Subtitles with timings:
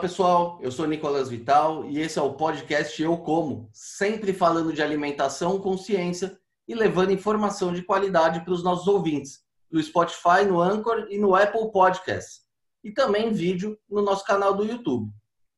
[0.00, 4.82] pessoal, eu sou Nicolas Vital e esse é o podcast Eu Como, sempre falando de
[4.82, 11.06] alimentação, consciência e levando informação de qualidade para os nossos ouvintes, no Spotify, no Anchor
[11.10, 12.46] e no Apple Podcasts,
[12.82, 15.12] e também vídeo no nosso canal do YouTube.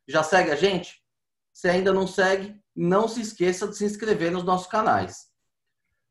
[0.09, 1.00] Já segue a gente?
[1.52, 5.29] Se ainda não segue, não se esqueça de se inscrever nos nossos canais.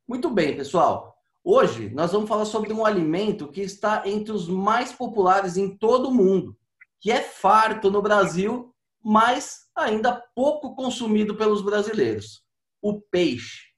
[0.07, 1.17] Muito bem, pessoal.
[1.43, 6.07] Hoje nós vamos falar sobre um alimento que está entre os mais populares em todo
[6.07, 6.55] o mundo
[7.01, 8.73] que é farto no Brasil,
[9.03, 12.43] mas ainda pouco consumido pelos brasileiros:
[12.81, 13.71] o peixe.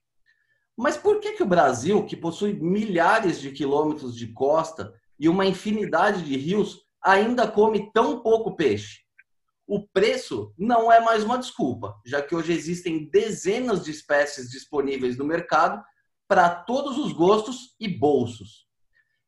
[0.76, 5.46] Mas por que, que o Brasil, que possui milhares de quilômetros de costa e uma
[5.46, 9.04] infinidade de rios, ainda come tão pouco peixe?
[9.66, 15.16] O preço não é mais uma desculpa, já que hoje existem dezenas de espécies disponíveis
[15.16, 15.82] no mercado
[16.28, 18.66] para todos os gostos e bolsos.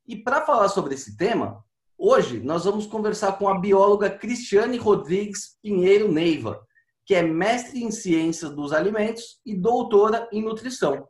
[0.06, 1.64] E para falar sobre esse tema,
[1.98, 6.62] Hoje nós vamos conversar com a bióloga Cristiane Rodrigues Pinheiro Neiva,
[7.06, 11.08] que é mestre em ciências dos alimentos e doutora em nutrição.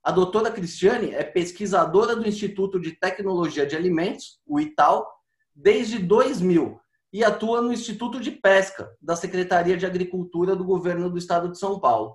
[0.00, 5.12] A doutora Cristiane é pesquisadora do Instituto de Tecnologia de Alimentos, o ITAL,
[5.52, 6.80] desde 2000
[7.12, 11.58] e atua no Instituto de Pesca da Secretaria de Agricultura do Governo do Estado de
[11.58, 12.14] São Paulo.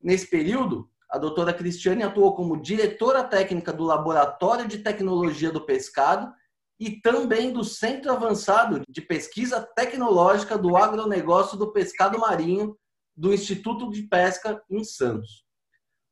[0.00, 6.32] Nesse período, a doutora Cristiane atuou como diretora técnica do Laboratório de Tecnologia do Pescado
[6.80, 12.74] e também do Centro Avançado de Pesquisa Tecnológica do Agronegócio do Pescado Marinho
[13.14, 15.44] do Instituto de Pesca em Santos.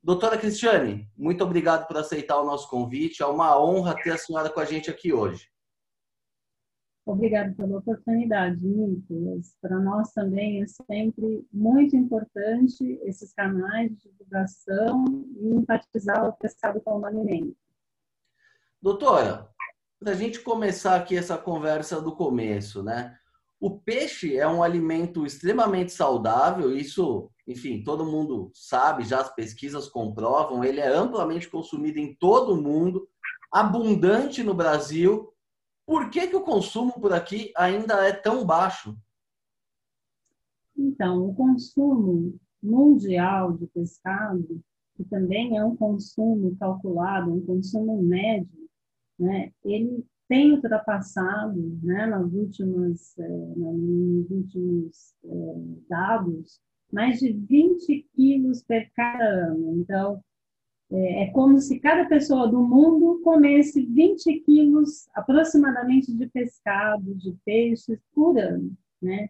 [0.02, 3.22] Doutora Cristiane, muito obrigado por aceitar o nosso convite.
[3.22, 5.48] É uma honra ter a senhora com a gente aqui hoje.
[7.06, 9.56] Obrigada pela oportunidade, Nicolas.
[9.62, 15.06] Para nós também é sempre muito importante esses canais de divulgação
[15.41, 17.56] e enfatizar o pescado alimento.
[18.83, 19.48] Doutora,
[19.98, 23.16] para a gente começar aqui essa conversa do começo, né?
[23.60, 29.89] O peixe é um alimento extremamente saudável, isso, enfim, todo mundo sabe, já as pesquisas
[29.89, 33.08] comprovam, ele é amplamente consumido em todo o mundo,
[33.50, 35.33] abundante no Brasil.
[35.84, 38.96] Por que, que o consumo por aqui ainda é tão baixo?
[40.77, 44.61] Então, o consumo mundial de pescado,
[44.96, 48.58] que também é um consumo calculado, um consumo médio,
[49.18, 55.55] né, ele tem ultrapassado, né, nas últimas, é, nos últimos é,
[55.89, 56.61] dados,
[56.92, 59.79] mais de 20 quilos per cada ano.
[59.79, 60.23] Então,
[60.90, 67.35] é, é como se cada pessoa do mundo comesse 20 quilos aproximadamente de pescado, de
[67.45, 69.29] peixes por ano, né?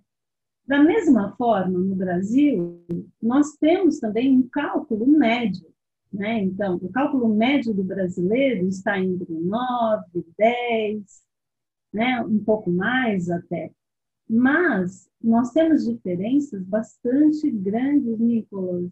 [0.66, 2.84] Da mesma forma, no Brasil,
[3.22, 5.66] nós temos também um cálculo médio
[6.12, 6.42] né?
[6.42, 11.22] Então, o cálculo médio do brasileiro está entre 9, 10,
[11.92, 12.20] né?
[12.22, 13.70] um pouco mais até.
[14.28, 18.90] Mas nós temos diferenças bastante grandes, Nicolas,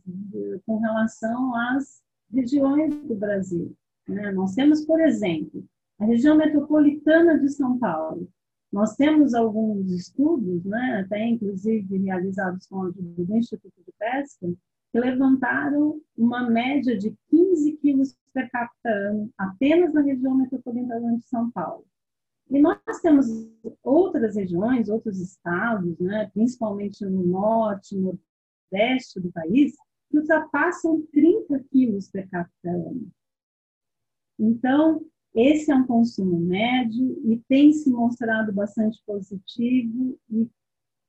[0.64, 3.74] com relação às regiões do Brasil.
[4.08, 4.32] Né?
[4.32, 5.64] Nós temos, por exemplo,
[5.98, 8.28] a região metropolitana de São Paulo.
[8.72, 14.52] Nós temos alguns estudos, né, até inclusive realizados com do Instituto de Pesca,
[14.92, 21.50] levantaram uma média de 15 quilos per capita ano apenas na região metropolitana de São
[21.50, 21.84] Paulo.
[22.50, 23.26] E nós temos
[23.82, 28.18] outras regiões, outros estados, né, principalmente no norte, no
[28.72, 29.74] nordeste do país,
[30.10, 33.10] que ultrapassam 30 quilos per capita ano.
[34.38, 35.04] Então,
[35.34, 40.48] esse é um consumo médio e tem se mostrado bastante positivo e,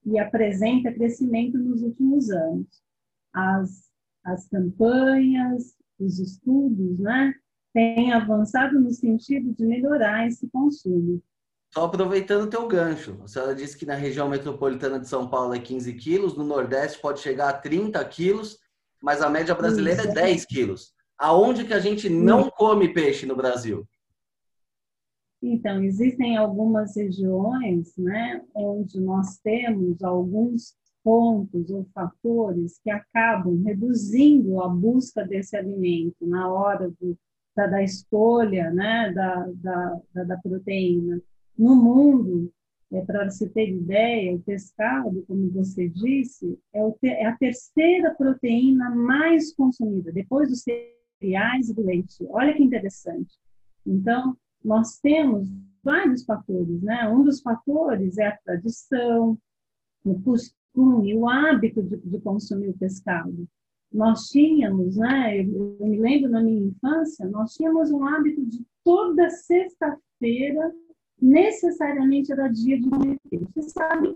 [0.05, 2.86] e apresenta crescimento nos últimos anos
[3.37, 3.91] as,
[4.23, 7.33] as campanhas, os estudos, né,
[7.73, 11.21] têm avançado no sentido de melhorar esse consumo.
[11.73, 15.53] Só aproveitando o teu gancho, a senhora disse que na região metropolitana de São Paulo
[15.53, 18.57] é 15 quilos, no Nordeste pode chegar a 30 quilos,
[19.01, 20.11] mas a média brasileira Isso.
[20.11, 20.93] é 10 quilos.
[21.17, 23.87] Aonde que a gente não come peixe no Brasil?
[25.41, 30.73] Então, existem algumas regiões né, onde nós temos alguns
[31.07, 37.17] pontos ou fatores que acabam reduzindo a busca desse alimento na hora do,
[37.55, 41.21] da, da, escolha né, da, da, da, proteína.
[41.57, 42.51] No mundo,
[42.91, 48.13] é, para você ter ideia, o pescado, como você disse, é, o, é a terceira
[48.13, 52.27] proteína mais consumida, depois dos cereais e do leite.
[52.31, 53.33] Olha que interessante.
[53.85, 55.47] Então, nós temos
[55.81, 57.07] vários fatores, né?
[57.07, 59.37] Um dos fatores é a tradição,
[60.03, 63.47] o costume costume, o hábito de, de consumir o pescado.
[63.91, 69.29] Nós tínhamos, né, eu, me lembro na minha infância, nós tínhamos um hábito de toda
[69.29, 70.73] sexta-feira
[71.19, 73.45] necessariamente era dia de peixe.
[73.55, 74.15] Você sabe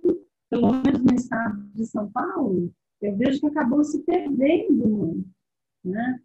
[0.49, 2.71] pelo menos no estado de São Paulo,
[3.01, 5.29] eu vejo que acabou se perdendo muito.
[5.83, 6.19] Né?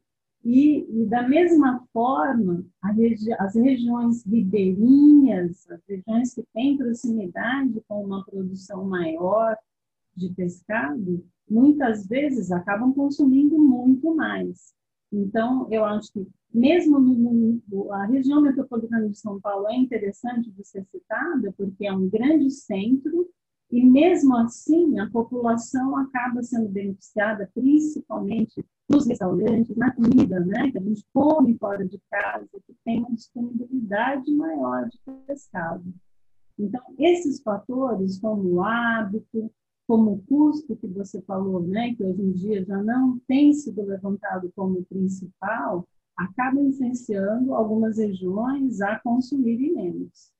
[0.44, 8.04] E, e, da mesma forma, regi as regiões ribeirinhas, as regiões que têm proximidade com
[8.04, 9.56] uma produção maior
[10.16, 14.74] de pescado, muitas vezes acabam consumindo muito mais.
[15.12, 20.50] Então, eu acho que mesmo no, no, a região metropolitana de São Paulo é interessante
[20.50, 23.28] de ser citada, porque é um grande centro,
[23.70, 30.70] e mesmo assim a população acaba sendo beneficiada principalmente nos restaurantes, na comida, né?
[30.70, 35.92] Que a gente come fora de casa, que tem uma disponibilidade maior de pescado.
[36.58, 39.50] Então, esses fatores, como o hábito,
[39.86, 43.82] como o custo que você falou, né, que hoje em dia já não tem sido
[43.82, 45.86] levantado como principal,
[46.16, 50.32] acaba influenciando algumas regiões a consumirem menos.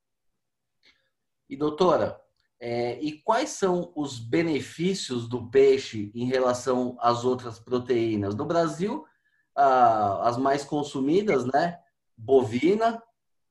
[1.49, 2.21] E doutora,
[2.59, 8.35] é, e quais são os benefícios do peixe em relação às outras proteínas?
[8.35, 9.05] No Brasil,
[9.55, 11.79] ah, as mais consumidas, né?
[12.17, 13.01] Bovina,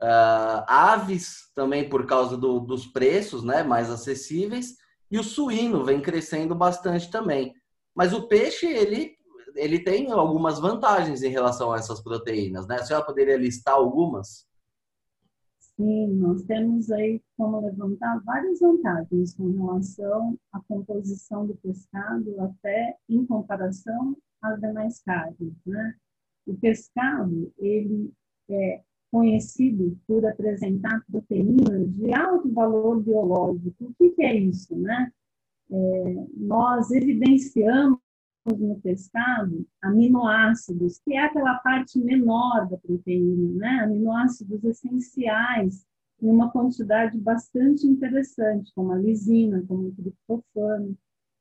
[0.01, 3.63] ah, aves também por causa do, dos preços, né?
[3.63, 4.75] Mais acessíveis
[5.09, 7.53] e o suíno vem crescendo bastante também.
[7.95, 9.15] Mas o peixe, ele,
[9.55, 12.75] ele tem algumas vantagens em relação a essas proteínas, né?
[12.75, 14.45] A senhora poderia listar algumas?
[15.59, 22.97] Sim, nós temos aí como levantar várias vantagens com relação à composição do pescado, até
[23.09, 25.95] em comparação às demais carnes, né?
[26.47, 28.13] O pescado, ele
[28.49, 28.81] é
[29.15, 33.85] conhecido por apresentar proteínas de alto valor biológico.
[33.85, 35.09] O que, que é isso, né?
[35.71, 37.97] É, nós evidenciamos
[38.45, 43.83] no pescado aminoácidos, que é aquela parte menor da proteína, né?
[43.85, 45.85] Aminoácidos essenciais
[46.21, 50.93] em uma quantidade bastante interessante, como a lisina, como o triptofano.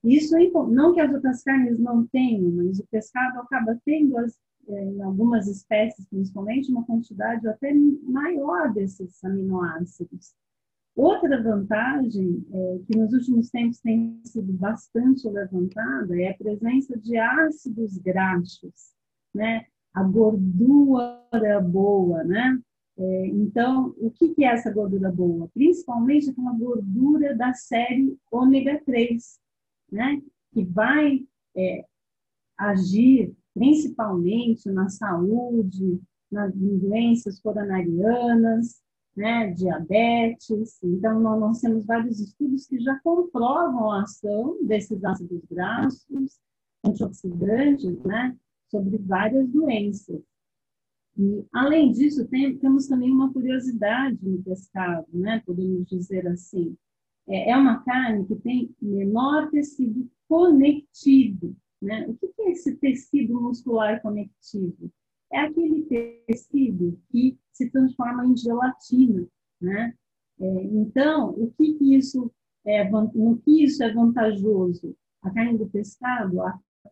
[0.04, 4.38] Isso é não que as outras carnes não tenham, mas o pescado acaba tendo as
[4.68, 7.72] em algumas espécies, principalmente, uma quantidade até
[8.02, 10.34] maior desses aminoácidos.
[10.96, 17.16] Outra vantagem é, que nos últimos tempos tem sido bastante levantada é a presença de
[17.16, 18.92] ácidos graxos,
[19.34, 19.66] né?
[19.92, 22.60] A gordura boa, né?
[22.96, 25.50] É, então, o que, que é essa gordura boa?
[25.52, 29.40] Principalmente aquela gordura da série ômega 3,
[29.90, 30.22] né?
[30.52, 31.26] Que vai
[31.56, 31.84] é,
[32.56, 38.82] agir principalmente na saúde, nas doenças coronarianas,
[39.16, 40.82] né, diabetes.
[40.82, 46.40] Então, nós temos vários estudos que já comprovam a ação desses ácidos graxos,
[46.84, 48.36] antioxidantes, né,
[48.68, 50.20] sobre várias doenças.
[51.16, 56.76] E, além disso, tem, temos também uma curiosidade no pescado, né, podemos dizer assim.
[57.28, 61.54] É, é uma carne que tem menor tecido conectivo,
[61.84, 62.06] né?
[62.08, 64.90] O que é esse tecido muscular conectivo?
[65.32, 65.82] É aquele
[66.26, 69.26] tecido que se transforma em gelatina.
[69.60, 69.94] Né?
[70.40, 72.30] É, então, o que, que isso
[72.64, 74.96] é, no que isso é vantajoso?
[75.22, 76.40] A carne do pescado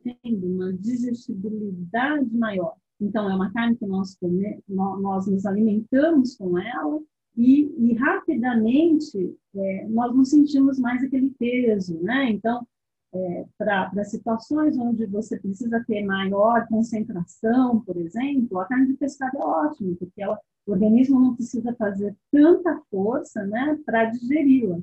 [0.03, 2.75] tendo uma digestibilidade maior.
[3.01, 7.01] Então, é uma carne que nós, come, nós nos alimentamos com ela
[7.37, 12.31] e, e rapidamente é, nós não sentimos mais aquele peso, né?
[12.31, 12.67] Então,
[13.15, 19.37] é, para situações onde você precisa ter maior concentração, por exemplo, a carne de pescado
[19.37, 24.81] é ótima, porque ela, o organismo não precisa fazer tanta força né, para digeri-la.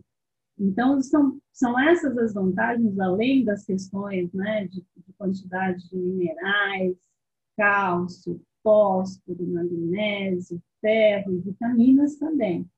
[0.60, 6.96] Então, são, são essas as vantagens, além das questões né, de, de quantidade de minerais,
[7.58, 12.70] cálcio, fósforo, magnésio, ferro e vitaminas também.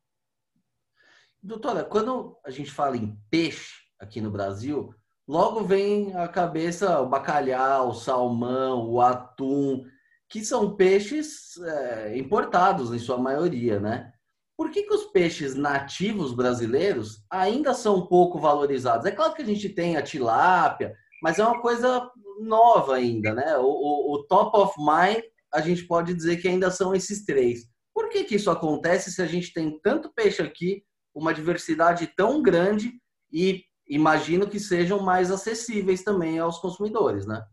[1.41, 4.93] Doutora, quando a gente fala em peixe aqui no Brasil,
[5.27, 9.83] logo vem à cabeça o bacalhau, o salmão, o atum,
[10.29, 14.11] que são peixes é, importados em sua maioria, né?
[14.57, 19.05] Por que, que os peixes nativos brasileiros ainda são pouco valorizados?
[19.05, 22.09] É claro que a gente tem a tilápia, mas é uma coisa
[22.39, 23.57] nova ainda, né?
[23.57, 25.23] O, o, o top of mind,
[25.53, 27.65] a gente pode dizer que ainda são esses três.
[27.93, 32.41] Por que, que isso acontece se a gente tem tanto peixe aqui, uma diversidade tão
[32.41, 32.93] grande
[33.31, 37.45] e imagino que sejam mais acessíveis também aos consumidores, né?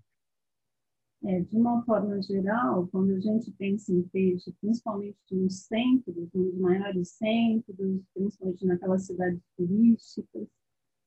[1.25, 6.55] É, de uma forma geral, quando a gente pensa em peixe, principalmente nos centros, nos
[6.59, 7.77] maiores centros,
[8.15, 10.47] principalmente naquelas cidades turísticas,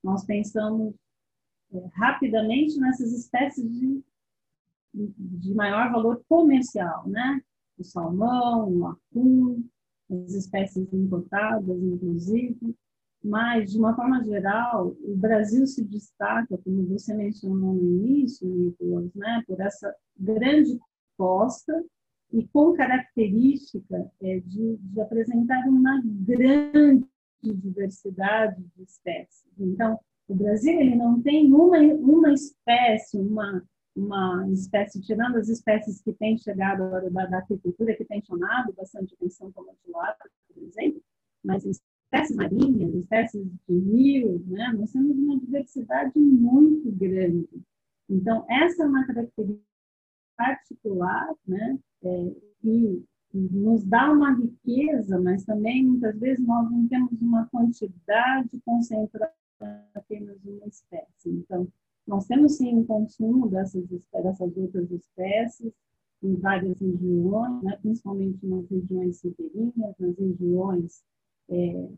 [0.04, 0.94] nós pensamos
[1.72, 4.04] é, rapidamente nessas espécies de,
[4.94, 7.42] de maior valor comercial, né?
[7.78, 9.64] O salmão, o atum,
[10.10, 12.76] as espécies importadas, inclusive.
[13.24, 19.14] Mas, de uma forma geral, o Brasil se destaca, como você mencionou no início, Nicolas,
[19.14, 20.80] né, por essa grande
[21.18, 21.84] costa
[22.34, 27.06] e com característica é, de, de apresentar uma grande
[27.44, 29.46] diversidade de espécies.
[29.60, 33.64] Então, o Brasil ele não tem uma, uma espécie, uma,
[33.96, 39.14] uma espécie, tirando as espécies que têm chegado da, da agricultura, que têm chamado bastante
[39.14, 41.02] atenção, como a tilapia, por exemplo,
[41.44, 41.66] mas
[42.12, 44.74] espécies marinhas, espécies de rio, né?
[44.78, 47.48] nós temos uma diversidade muito grande.
[48.10, 49.66] Então, essa é uma característica
[50.36, 51.80] particular, né?
[52.04, 53.04] É, e
[53.34, 59.34] nos dá uma riqueza, mas também muitas vezes nós não temos uma quantidade concentrada
[59.94, 61.30] apenas uma espécie.
[61.30, 61.68] Então,
[62.06, 65.72] nós temos sim um consumo dessas, dessas outras espécies
[66.22, 67.78] em várias regiões, né?
[67.82, 71.04] principalmente nas regiões ribeirinhas, nas regiões
[71.52, 71.90] é,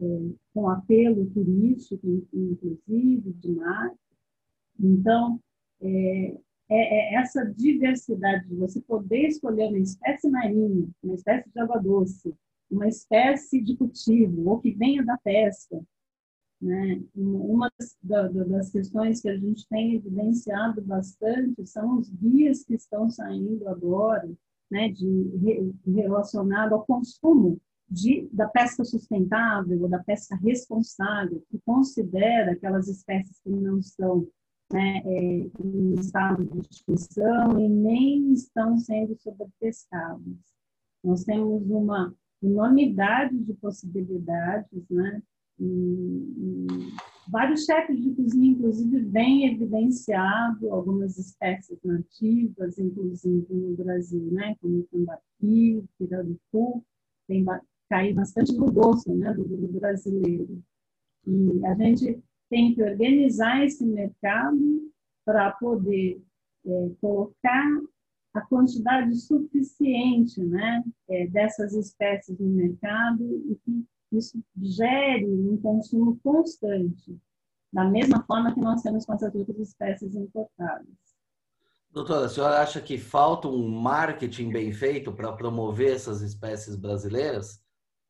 [0.00, 0.04] é,
[0.52, 3.94] com apelo turístico, inclusive, de mar.
[4.78, 5.40] Então,
[5.80, 6.36] é,
[6.68, 11.78] é, é, essa diversidade de você poder escolher uma espécie marinha, uma espécie de água
[11.78, 12.34] doce,
[12.70, 15.80] uma espécie de cultivo, ou que venha da pesca.
[16.60, 17.02] Né?
[17.14, 17.70] Uma
[18.02, 24.28] das, questões que a gente tem evidenciado bastante são os guias que estão saindo agora,
[24.70, 32.52] né, de, relacionado ao consumo de, da pesca sustentável ou da pesca responsável, que considera
[32.52, 34.26] aquelas espécies que não estão
[34.72, 40.36] né, é, em estado de extinção e nem estão sendo sobrepescadas.
[41.04, 42.12] Nós temos uma
[42.42, 45.22] enormidade de possibilidades, né?
[45.58, 46.66] E, e
[47.30, 54.54] vários chefes de cozinha, inclusive, vêm evidenciado algumas espécies nativas, inclusive no Brasil, né?
[54.60, 56.84] Como o tambaqui, pirarucu,
[57.26, 57.44] tem
[57.88, 59.32] caído bastante no gosto né?
[59.32, 60.62] do, do brasileiro.
[61.26, 64.58] E a gente tem que organizar esse mercado
[65.24, 66.22] para poder
[66.64, 67.66] é, colocar
[68.34, 76.18] a quantidade suficiente né, é, dessas espécies no mercado e que isso gere um consumo
[76.22, 77.18] constante,
[77.72, 80.86] da mesma forma que nós temos com essas outras espécies importadas.
[81.90, 87.60] Doutora, a senhora acha que falta um marketing bem feito para promover essas espécies brasileiras?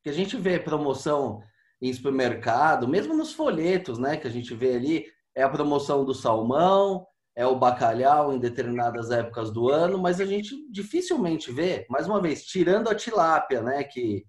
[0.07, 1.41] Que a gente vê promoção
[1.81, 6.13] em supermercado, mesmo nos folhetos, né, que a gente vê ali, é a promoção do
[6.13, 12.07] salmão, é o bacalhau em determinadas épocas do ano, mas a gente dificilmente vê, mais
[12.07, 14.23] uma vez, tirando a tilápia, né, que,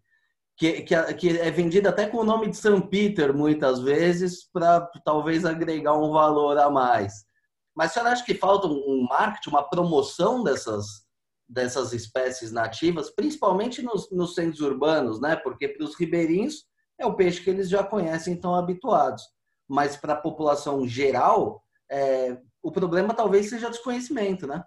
[0.56, 4.80] que, que, que é vendida até com o nome de São Peter muitas vezes, para
[5.04, 7.12] talvez agregar um valor a mais.
[7.72, 11.06] Mas a senhora acha que falta um marketing, uma promoção dessas,
[11.48, 15.34] dessas espécies nativas, principalmente nos, nos centros urbanos, né?
[15.36, 16.66] Porque para os ribeirinhos
[16.98, 19.22] é o peixe que eles já conhecem estão habituados.
[19.66, 24.62] Mas para a população geral, é, o problema talvez seja desconhecimento, né?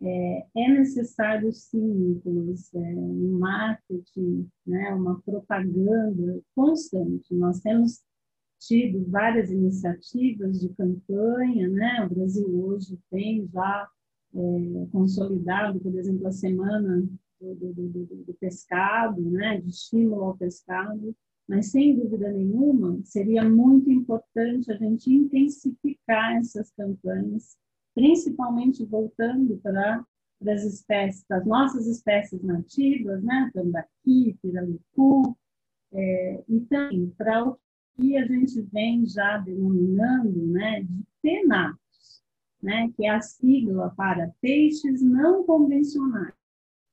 [0.00, 7.34] É, é necessário sim, Nicolas, é, um marketing, né, uma propaganda constante.
[7.34, 8.00] Nós temos
[8.60, 12.04] tido várias iniciativas de campanha, né?
[12.04, 13.88] O Brasil hoje tem já
[14.34, 17.06] é, consolidado, por exemplo, a semana
[17.40, 21.14] do, do, do, do pescado, né, de estímulo ao pescado,
[21.48, 27.56] mas sem dúvida nenhuma seria muito importante a gente intensificar essas campanhas,
[27.94, 30.04] principalmente voltando para,
[30.46, 35.36] as espécies, as nossas espécies nativas, né, tambaqui, pirarucu,
[35.92, 37.58] é, e também para o
[37.96, 41.80] que a gente vem já denominando né, de penatos,
[42.62, 46.34] né, que é a sigla para peixes não convencionais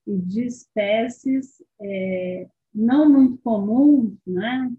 [0.07, 4.71] e de espécies é, não muito comuns, né?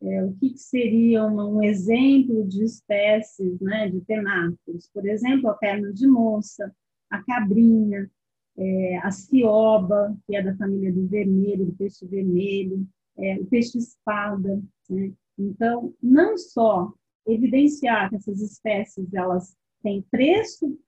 [0.00, 4.90] É, o que, que seria uma, um exemplo de espécies né, de tenáceos?
[4.92, 6.74] Por exemplo, a perna de moça,
[7.08, 8.10] a cabrinha,
[8.56, 12.84] é, a cioba, que é da família do vermelho, do peixe vermelho,
[13.16, 14.60] é, o peixe espada.
[14.90, 15.12] Né?
[15.38, 16.92] Então, não só
[17.24, 20.78] evidenciar que essas espécies elas têm preço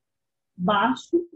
[0.56, 1.26] baixo,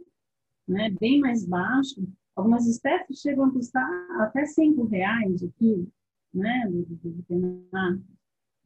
[0.67, 2.07] né, bem mais baixo,
[2.39, 5.91] Algumas espécies chegam a custar até cinco reais o quilo,
[6.33, 6.71] né,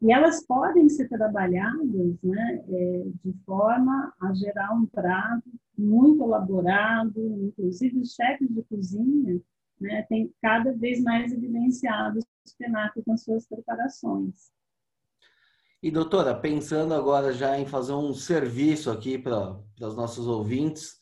[0.02, 7.18] E elas podem ser trabalhadas né, é, de forma a gerar um prato muito elaborado,
[7.46, 9.40] inclusive os chefes de cozinha
[9.80, 12.22] né, têm cada vez mais evidenciado o
[12.58, 14.52] penaco com suas preparações.
[15.82, 21.00] E doutora, pensando agora já em fazer um serviço aqui para os nossos ouvintes,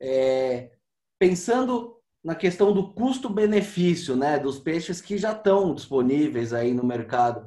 [0.00, 0.70] é,
[1.18, 7.44] pensando na questão do custo-benefício, né, dos peixes que já estão disponíveis aí no mercado.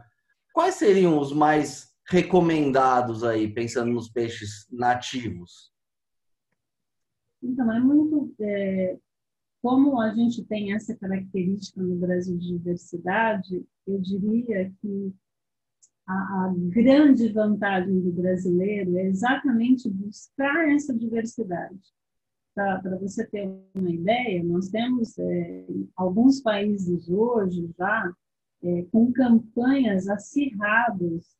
[0.53, 5.71] Quais seriam os mais recomendados aí, pensando nos peixes nativos?
[7.41, 8.35] Então, é muito.
[8.41, 8.97] É,
[9.61, 15.13] como a gente tem essa característica no Brasil de diversidade, eu diria que
[16.05, 21.79] a, a grande vantagem do brasileiro é exatamente buscar essa diversidade.
[22.53, 28.13] Para você ter uma ideia, nós temos é, alguns países hoje já
[28.61, 31.35] é, com campanhas acirradas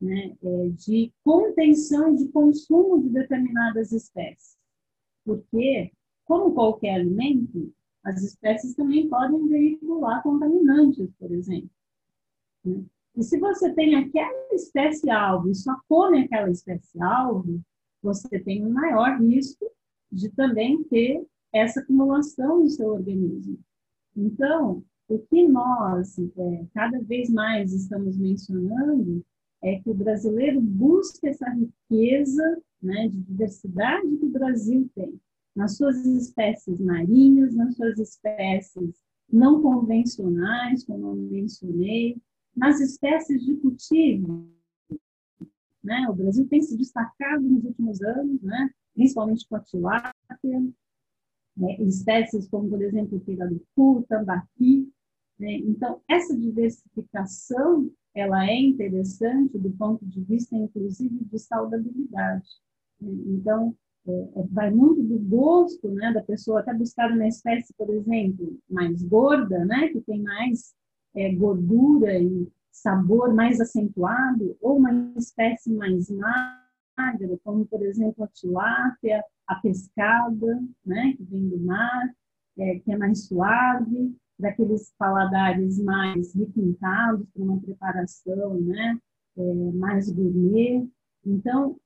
[0.00, 4.56] né, é, de contenção de consumo de determinadas espécies.
[5.22, 5.92] Porque,
[6.24, 7.70] como qualquer alimento,
[8.02, 11.70] as espécies também podem veicular contaminantes, por exemplo.
[12.64, 12.84] Né?
[13.18, 17.60] E se você tem aquela espécie alvo e só come aquela espécie alvo,
[18.00, 19.68] você tem um maior risco
[20.12, 23.58] de também ter essa acumulação no seu organismo.
[24.16, 29.24] Então, o que nós é, cada vez mais estamos mencionando
[29.64, 35.20] é que o brasileiro busca essa riqueza né, de diversidade que o Brasil tem,
[35.56, 38.94] nas suas espécies marinhas, nas suas espécies
[39.28, 42.16] não convencionais, como eu mencionei,
[42.58, 44.48] nas espécies de cultivo.
[45.82, 46.06] Né?
[46.10, 48.70] O Brasil tem se destacado nos últimos anos, né?
[48.94, 50.60] principalmente com a tilápia,
[51.56, 51.76] né?
[51.80, 54.90] espécies como, por exemplo, o pirarucu, tambaqui.
[55.38, 55.54] Né?
[55.58, 62.48] Então, essa diversificação ela é interessante do ponto de vista, inclusive, de saudabilidade.
[63.00, 63.12] Né?
[63.26, 67.88] Então, é, é, vai muito do gosto né, da pessoa, até buscar uma espécie, por
[67.90, 70.74] exemplo, mais gorda, né, que tem mais
[71.14, 78.28] é, gordura e sabor mais acentuado, ou uma espécie mais magra, como, por exemplo, a
[78.28, 82.14] tilápia, a pescada, né, que vem do mar,
[82.58, 88.98] é, que é mais suave, daqueles paladares mais requintados para uma preparação né,
[89.36, 90.88] é, mais gourmet.
[91.24, 91.76] Então,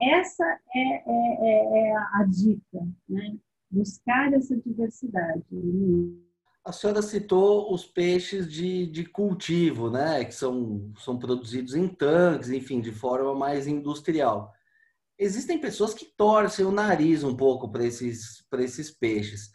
[0.00, 3.36] essa é, é, é, é a dica, né?
[3.70, 5.44] buscar essa diversidade.
[6.64, 10.24] A senhora citou os peixes de, de cultivo, né?
[10.24, 14.52] que são, são produzidos em tanques, enfim, de forma mais industrial.
[15.18, 19.50] Existem pessoas que torcem o nariz um pouco para esses, esses peixes.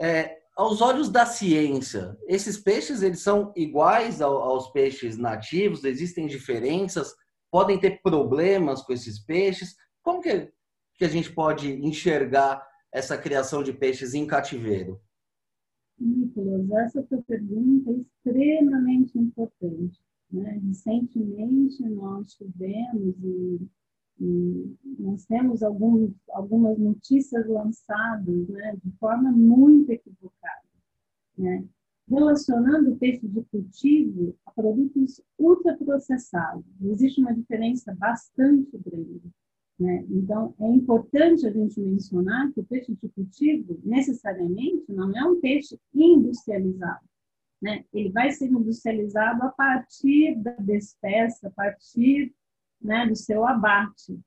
[0.00, 5.84] É, aos olhos da ciência, esses peixes eles são iguais aos peixes nativos?
[5.84, 7.14] Existem diferenças?
[7.50, 9.76] Podem ter problemas com esses peixes?
[10.02, 10.50] Como que,
[10.94, 15.00] que a gente pode enxergar essa criação de peixes em cativeiro?
[15.98, 20.00] Nicolas, essa tua pergunta é extremamente importante.
[20.30, 20.60] Né?
[20.66, 23.68] Recentemente nós tivemos e
[24.98, 30.64] nós temos alguns, algumas notícias lançadas né, de forma muito equivocada,
[31.36, 31.64] né,
[32.08, 36.64] relacionando o peixe de cultivo a produtos ultraprocessados.
[36.82, 39.30] Existe uma diferença bastante grande.
[39.78, 40.04] Né?
[40.08, 45.40] Então, é importante a gente mencionar que o peixe de cultivo, necessariamente, não é um
[45.40, 47.04] peixe industrializado.
[47.60, 47.84] Né?
[47.92, 52.34] Ele vai ser industrializado a partir da despeça, a partir
[52.80, 54.18] né, do seu abate.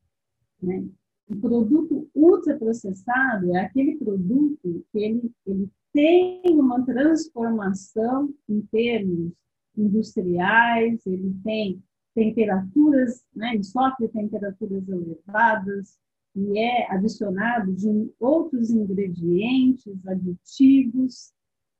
[0.62, 0.86] Né?
[1.28, 9.32] O produto ultraprocessado é aquele produto que ele, ele tem uma transformação em termos
[9.78, 11.84] industriais, ele tem
[12.20, 15.98] temperaturas, né, sofre temperaturas elevadas
[16.36, 21.32] e é adicionado de outros ingredientes, aditivos,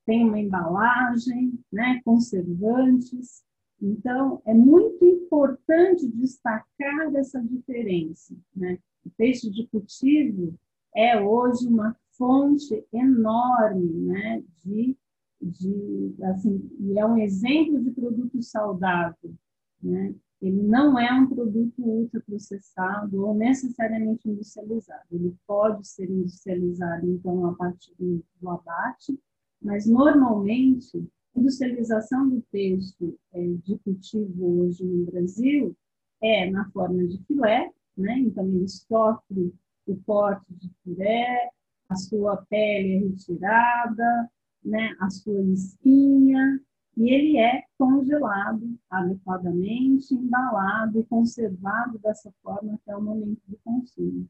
[0.06, 3.44] tem uma embalagem, né, conservantes,
[3.82, 8.36] então, é muito importante destacar essa diferença.
[8.54, 8.78] Né?
[9.04, 10.54] O peixe de cultivo
[10.94, 14.44] é hoje uma fonte enorme né?
[14.62, 14.96] de,
[15.40, 19.34] de assim, e é um exemplo de produto saudável.
[19.82, 20.14] Né?
[20.40, 25.04] Ele não é um produto ultraprocessado ou necessariamente industrializado.
[25.12, 29.18] Ele pode ser industrializado, então, a partir do abate,
[29.60, 35.76] mas normalmente industrialização do peixe é, de cultivo hoje no Brasil
[36.22, 38.18] é na forma de filé, né?
[38.18, 39.52] Então ele sofre
[39.86, 41.50] o corte de filé,
[41.88, 44.30] a sua pele é retirada,
[44.64, 44.96] né?
[45.00, 46.60] A sua espinha
[47.00, 54.28] e ele é congelado adequadamente, embalado e conservado dessa forma até o momento do consumo.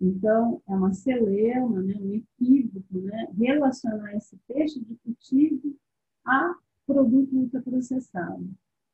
[0.00, 5.76] Então, é uma celeuma, né, um equívoco, né, relacionar esse peixe de cultivo
[6.24, 6.54] a
[6.86, 8.48] produto ultraprocessado.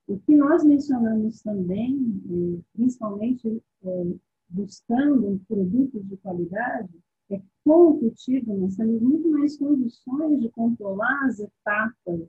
[0.09, 4.07] O que nós mencionamos também, é, principalmente é,
[4.49, 6.91] buscando produtos de qualidade,
[7.31, 12.29] é, com o cultivo, nós temos muito mais condições de controlar as etapas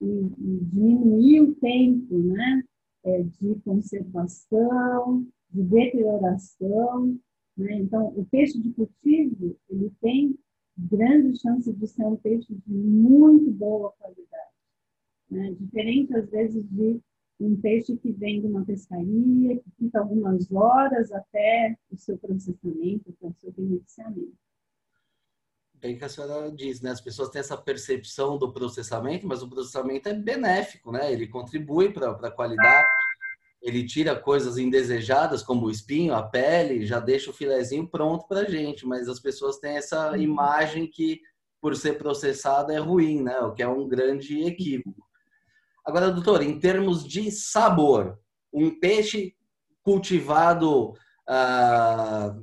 [0.00, 2.62] e, e diminuir o tempo né,
[3.04, 7.18] é, de conservação, de deterioração.
[7.56, 7.74] Né?
[7.74, 10.38] Então, o peixe de cultivo ele tem
[10.76, 14.26] grande chance de ser um peixe de muito boa qualidade.
[15.30, 15.54] Né?
[15.58, 17.00] Diferente, às vezes, de
[17.40, 23.10] um peixe que vem de uma pescaria, que fica algumas horas até o seu processamento,
[23.10, 24.45] até o seu beneficiamento.
[25.80, 26.90] Bem que a senhora diz, né?
[26.90, 31.12] As pessoas têm essa percepção do processamento, mas o processamento é benéfico, né?
[31.12, 32.86] Ele contribui para a qualidade,
[33.60, 38.40] ele tira coisas indesejadas, como o espinho, a pele, já deixa o filezinho pronto para
[38.40, 40.16] a gente, mas as pessoas têm essa uhum.
[40.16, 41.20] imagem que,
[41.60, 43.38] por ser processado, é ruim, né?
[43.40, 45.04] O que é um grande equívoco.
[45.84, 48.18] Agora, doutor, em termos de sabor,
[48.52, 49.36] um peixe
[49.82, 50.94] cultivado,
[51.28, 52.34] ah,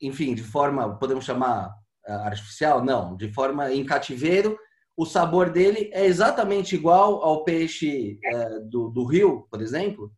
[0.00, 1.74] enfim, de forma, podemos chamar
[2.06, 2.84] artificial?
[2.84, 4.58] Não, de forma em cativeiro,
[4.96, 10.12] o sabor dele é exatamente igual ao peixe eh, do, do rio, por exemplo?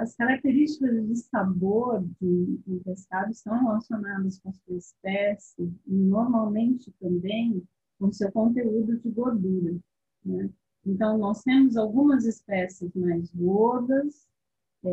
[0.00, 6.92] As características de sabor de um pescado estão relacionadas com a sua espécie e normalmente
[7.00, 7.66] também
[7.98, 9.76] com seu conteúdo de gordura.
[10.24, 10.48] Né?
[10.86, 14.28] Então, nós temos algumas espécies mais gordas,
[14.84, 14.88] é,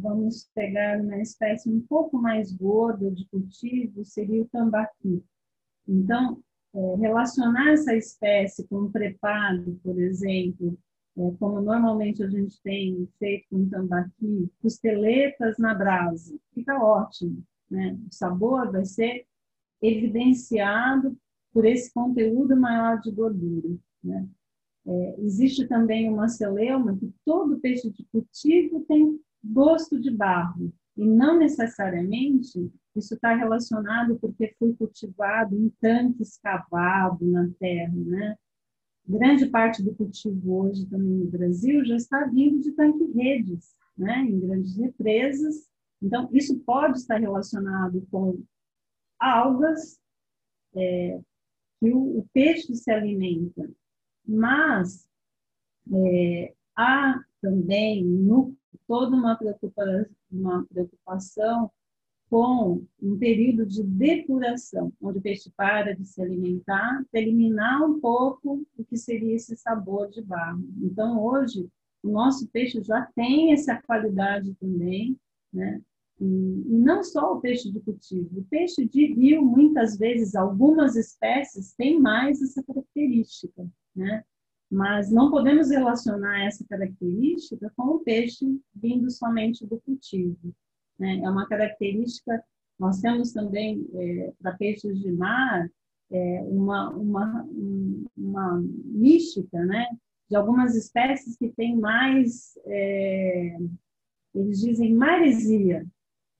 [0.00, 5.22] vamos pegar uma espécie um pouco mais gorda de cultivo, seria o tambaqui.
[5.86, 6.42] Então,
[6.74, 10.78] é, relacionar essa espécie com um preparo, por exemplo,
[11.16, 17.42] é, como normalmente a gente tem feito com tambaqui, costeletas na brasa, fica ótimo.
[17.70, 17.98] Né?
[18.06, 19.26] O sabor vai ser
[19.80, 21.16] evidenciado
[21.52, 23.76] por esse conteúdo maior de gordura.
[24.02, 24.28] Né?
[24.86, 31.04] É, existe também uma celeuma que todo peixe de cultivo tem gosto de barro, e
[31.04, 38.36] não necessariamente isso está relacionado porque foi cultivado em tanque escavado na terra, né?
[39.06, 44.20] Grande parte do cultivo hoje também no Brasil já está vindo de tanque-redes, né?
[44.20, 45.68] Em grandes represas.
[46.02, 48.42] Então, isso pode estar relacionado com
[49.18, 49.98] algas
[50.74, 51.20] é,
[51.78, 53.70] que o, o peixe se alimenta
[54.26, 55.08] mas
[55.92, 61.70] é, há também no, toda uma preocupação, uma preocupação
[62.28, 68.00] com um período de depuração, onde o peixe para de se alimentar, para eliminar um
[68.00, 70.68] pouco o que seria esse sabor de barro.
[70.82, 71.68] Então, hoje,
[72.02, 75.16] o nosso peixe já tem essa qualidade também,
[75.52, 75.80] né?
[76.20, 80.96] E, e não só o peixe de cultivo, o peixe de rio, muitas vezes, algumas
[80.96, 84.24] espécies têm mais essa característica, né?
[84.70, 90.52] Mas não podemos relacionar essa característica com o peixe vindo somente do cultivo.
[90.98, 91.20] Né?
[91.20, 92.42] É uma característica,
[92.78, 95.70] nós temos também, é, para peixes de mar,
[96.10, 97.48] é, uma, uma,
[98.16, 99.86] uma mística, né?
[100.28, 103.56] De algumas espécies que têm mais, é,
[104.34, 105.86] eles dizem maresia,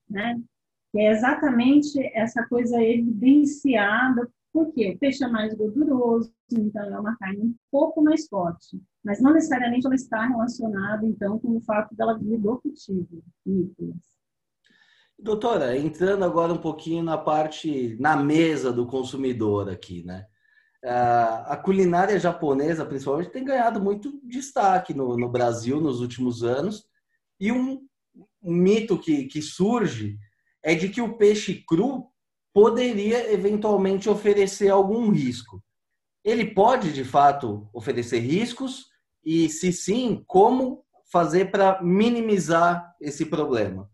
[0.09, 0.41] né?
[0.93, 7.15] Que é exatamente essa coisa evidenciada porque o peixe é mais gorduroso, então é uma
[7.19, 8.81] carne um pouco mais forte.
[9.05, 14.17] Mas não necessariamente ela está relacionada, então, com o fato dela vir do cultivo, Nicolas.
[15.19, 20.25] Doutora, entrando agora um pouquinho na parte, na mesa do consumidor aqui, né?
[20.83, 26.87] A culinária japonesa, principalmente, tem ganhado muito destaque no, no Brasil nos últimos anos.
[27.39, 27.87] E um,
[28.43, 30.17] um mito que, que surge
[30.63, 32.07] é de que o peixe cru
[32.57, 35.63] poderia eventualmente oferecer algum risco.
[36.25, 38.91] Ele pode, de fato, oferecer riscos
[39.23, 43.91] e, se sim, como fazer para minimizar esse problema?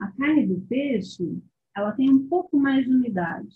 [0.00, 1.40] A carne do peixe,
[1.76, 3.54] ela tem um pouco mais de umidade,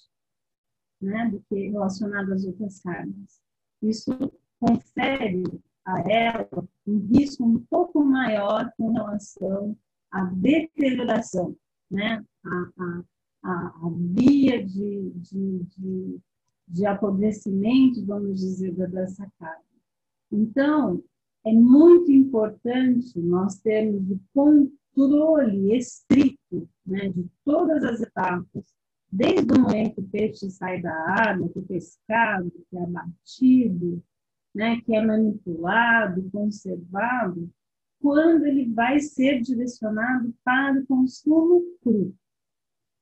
[1.03, 3.43] né, do que relacionado às outras carnes.
[3.83, 4.13] Isso
[4.61, 5.43] confere
[5.85, 6.49] a ela
[6.87, 9.77] um risco um pouco maior com relação
[10.09, 11.57] à deterioração,
[11.91, 12.25] né?
[12.45, 13.03] a,
[13.45, 16.21] a, a via de, de, de,
[16.67, 19.65] de apodrecimento, vamos dizer, dessa carne.
[20.31, 21.03] Então,
[21.45, 28.75] é muito importante nós termos o controle estrito né, de todas as etapas,
[29.11, 34.03] desde o momento que o peixe sai da água, que o pescado, que é abatido,
[34.55, 37.51] né, que é manipulado, conservado,
[38.01, 42.15] quando ele vai ser direcionado para o consumo cru.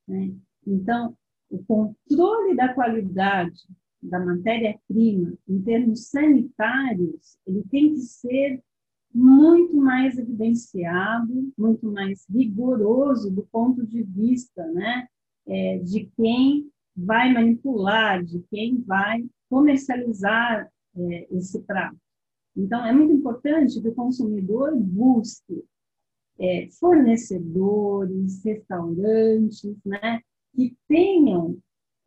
[0.08, 0.34] Né?
[0.66, 1.16] Então,
[1.50, 3.60] o controle da qualidade
[4.02, 8.62] da matéria-prima, em termos sanitários, ele tem que ser
[9.12, 15.08] muito mais evidenciado, muito mais rigoroso do ponto de vista né,
[15.46, 21.96] é, de quem vai manipular, de quem vai comercializar é, esse prato.
[22.56, 25.64] Então, é muito importante que o consumidor busque
[26.38, 30.20] é, fornecedores, restaurantes, né,
[30.54, 31.58] que tenham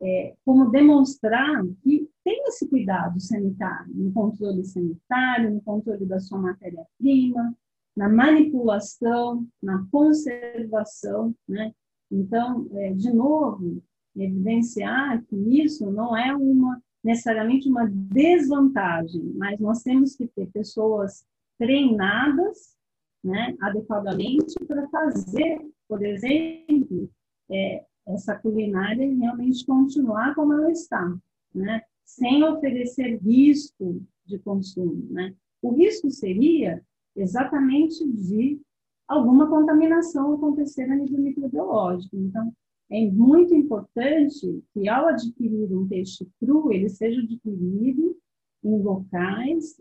[0.02, 6.38] é, como demonstrar que tem esse cuidado sanitário, no controle sanitário, no controle da sua
[6.38, 7.54] matéria-prima,
[7.96, 11.72] na manipulação, na conservação, né?
[12.10, 13.82] Então, é, de novo,
[14.16, 21.24] evidenciar que isso não é uma necessariamente uma desvantagem, mas nós temos que ter pessoas
[21.58, 22.76] treinadas,
[23.22, 27.10] né, adequadamente para fazer, por exemplo,
[27.50, 31.16] é, essa culinária realmente continuar como ela está,
[31.54, 35.34] né, sem oferecer risco de consumo, né.
[35.62, 36.82] O risco seria
[37.14, 38.60] exatamente de
[39.06, 42.16] alguma contaminação acontecer a nível microbiológico.
[42.16, 42.52] Então,
[42.90, 48.16] é muito importante que, ao adquirir um peixe cru, ele seja adquirido
[48.64, 49.80] em locais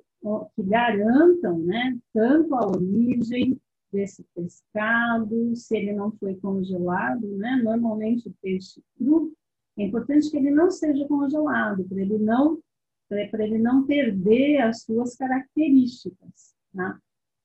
[0.56, 3.60] que garantam né, tanto a origem
[3.92, 7.60] desse pescado, se ele não foi congelado, né?
[7.64, 9.34] Normalmente o peixe cru,
[9.78, 12.60] é importante que ele não seja congelado, para ele não
[13.08, 16.54] para ele não perder as suas características.
[16.76, 17.00] Tá?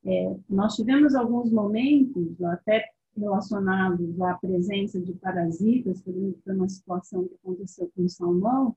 [0.04, 7.26] É, nós tivemos alguns momentos, até relacionados à presença de parasitas, por exemplo, uma situação
[7.26, 8.76] que aconteceu com o salmão,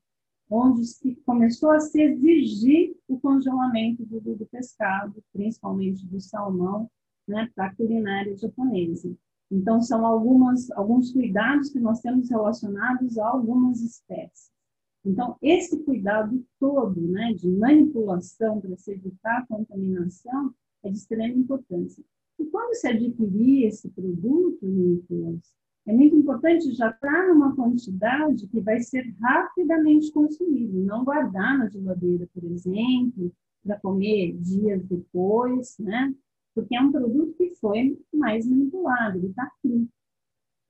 [0.50, 6.90] onde se começou a se exigir o congelamento do, do pescado, principalmente do salmão,
[7.28, 9.14] né, para a culinária japonesa.
[9.52, 14.52] Então, são algumas, alguns cuidados que nós temos relacionados a algumas espécies.
[15.06, 21.34] Então, esse cuidado todo né, de manipulação para se evitar a contaminação é de extrema
[21.34, 22.04] importância.
[22.40, 25.54] E quando se adquirir esse produto, Nicolas,
[25.88, 31.70] é muito importante já estar numa quantidade que vai ser rapidamente consumido, não guardar na
[31.70, 33.32] geladeira, por exemplo,
[33.64, 36.14] para comer dias depois, né?
[36.54, 39.88] Porque é um produto que foi mais manipulado, ele está cru.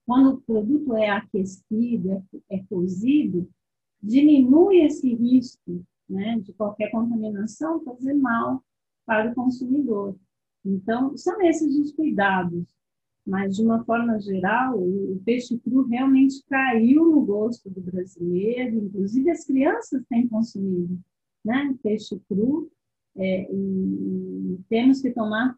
[0.06, 3.50] Quando o produto é aquecido, é, é cozido,
[4.02, 8.64] diminui esse risco né, de qualquer contaminação fazer mal
[9.06, 10.16] para o consumidor.
[10.68, 12.66] Então, são esses os cuidados.
[13.26, 19.30] Mas, de uma forma geral, o peixe cru realmente caiu no gosto do brasileiro, inclusive
[19.30, 20.98] as crianças têm consumido
[21.44, 21.76] né?
[21.82, 22.70] peixe cru,
[23.16, 25.56] é, e temos que tomar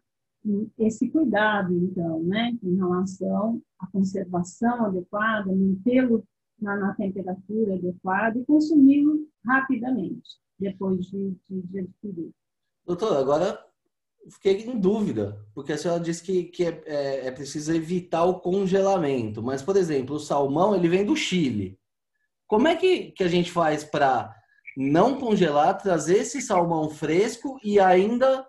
[0.78, 6.24] esse cuidado, então, né, em relação à conservação adequada, mantê-lo
[6.58, 12.30] na, na, temperatura adequada e consumi-lo rapidamente, depois de, de, de adquirir.
[12.86, 13.62] Doutor, agora
[14.28, 18.40] fiquei em dúvida, porque a senhora disse que, que é, é, é, preciso evitar o
[18.40, 19.42] congelamento.
[19.42, 21.78] Mas, por exemplo, o salmão ele vem do Chile.
[22.46, 24.34] Como é que, que a gente faz para
[24.76, 28.46] não congelar, trazer esse salmão fresco e ainda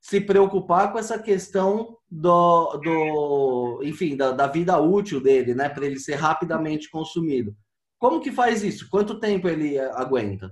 [0.00, 5.84] se preocupar com essa questão do, do enfim, da, da vida útil dele, né, para
[5.86, 7.54] ele ser rapidamente consumido?
[7.98, 8.88] Como que faz isso?
[8.88, 10.50] Quanto tempo ele aguenta?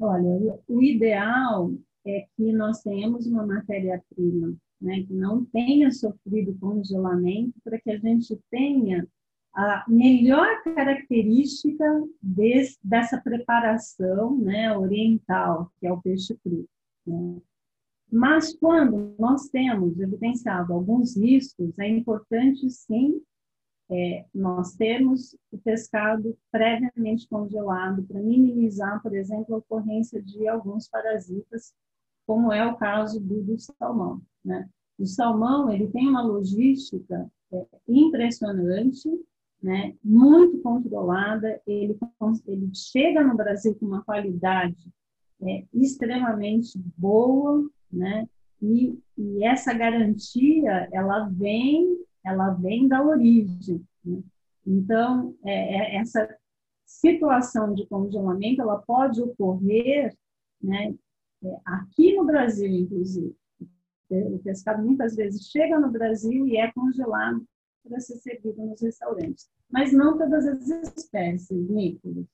[0.00, 1.70] Olha, o ideal
[2.04, 7.98] é que nós tenhamos uma matéria-prima né, que não tenha sofrido congelamento para que a
[7.98, 9.06] gente tenha
[9.54, 11.84] a melhor característica
[12.20, 16.66] desse, dessa preparação né, oriental, que é o peixe cru.
[17.06, 17.40] Né?
[18.10, 23.22] Mas quando nós temos evidenciado alguns riscos, é importante sim
[23.90, 30.88] é, nós termos o pescado previamente congelado para minimizar, por exemplo, a ocorrência de alguns
[30.88, 31.74] parasitas
[32.32, 34.22] como é o caso do, do salmão.
[34.42, 34.66] Né?
[34.98, 39.06] O salmão ele tem uma logística é, impressionante,
[39.62, 39.94] né?
[40.02, 41.94] muito controlada, ele,
[42.46, 44.90] ele chega no Brasil com uma qualidade
[45.42, 48.26] é, extremamente boa, né?
[48.62, 53.84] E, e, essa garantia ela vem ela vem da origem.
[54.02, 54.22] Né?
[54.66, 56.34] Então é, é, essa
[56.86, 60.16] situação de congelamento ela pode ocorrer
[60.62, 60.94] né,
[61.64, 63.34] aqui no Brasil, inclusive.
[64.10, 67.42] O pescado muitas vezes chega no Brasil e é congelado
[67.88, 69.48] para ser servido nos restaurantes.
[69.70, 72.26] Mas não todas as espécies, Nicolas.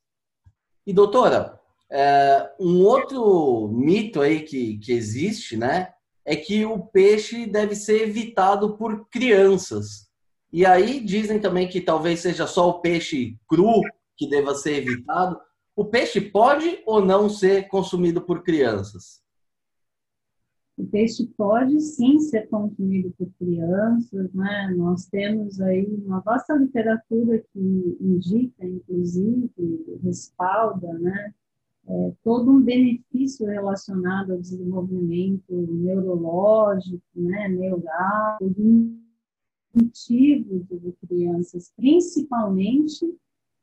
[0.87, 5.93] E doutora, é, um outro mito aí que, que existe, né?
[6.25, 10.09] É que o peixe deve ser evitado por crianças.
[10.53, 13.81] E aí dizem também que talvez seja só o peixe cru
[14.17, 15.41] que deva ser evitado.
[15.79, 19.23] O peixe pode ou não ser consumido por crianças?
[20.77, 24.75] O peixe pode sim ser consumido por crianças, né?
[24.77, 29.49] Nós temos aí uma vasta literatura que indica, inclusive,
[30.03, 31.33] respalda, né?
[31.87, 37.47] É, todo um benefício relacionado ao desenvolvimento neurológico, né?
[37.51, 39.07] Neural, cognitivo
[40.69, 43.17] de crianças, principalmente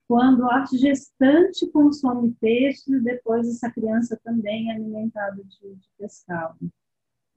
[0.07, 6.57] quando a gestante consome peixe, depois essa criança também é alimentada de, de pescado.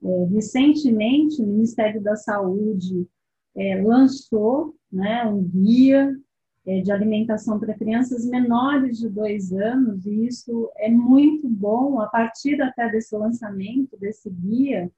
[0.03, 3.07] É, recentemente, o Ministério da Saúde
[3.55, 6.15] é, lançou né, um guia
[6.65, 11.99] é, de alimentação para crianças menores de dois anos, e isso é muito bom.
[11.99, 14.91] A partir até desse lançamento desse guia,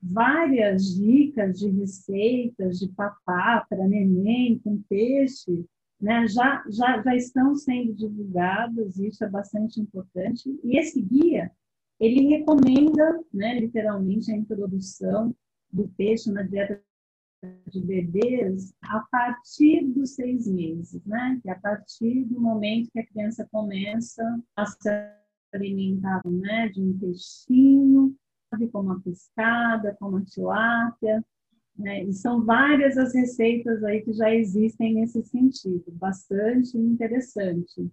[0.00, 5.64] várias dicas de receitas de papá para neném com peixe
[6.04, 10.60] né, já, já, já estão sendo divulgadas, isso é bastante importante.
[10.62, 11.50] E esse guia
[11.98, 15.34] ele recomenda, né, literalmente, a introdução
[15.72, 16.82] do peixe na dieta
[17.70, 21.38] de bebês a partir dos seis meses, né?
[21.42, 24.22] Que é a partir do momento que a criança começa
[24.56, 24.88] a se
[25.54, 28.14] alimentar né, de um peixinho,
[28.72, 31.24] como a pescada, como a tilápia,
[31.76, 32.04] né?
[32.04, 37.90] E são várias as receitas aí que já existem nesse sentido, bastante interessante,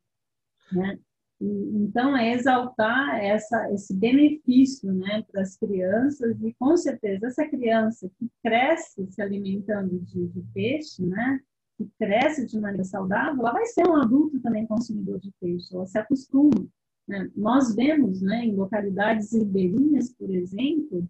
[0.72, 1.00] né?
[1.44, 8.08] Então, é exaltar essa, esse benefício né, para as crianças, e com certeza, essa criança
[8.20, 11.40] que cresce se alimentando de, de, peixe, né,
[11.80, 15.88] que cresce de maneira saudável, ela vai ser um adulto também consumidor de peixe, ela
[15.88, 16.68] se acostuma.
[17.08, 17.28] Né?
[17.36, 21.10] Nós vemos né, em localidades ribeirinhas, por exemplo,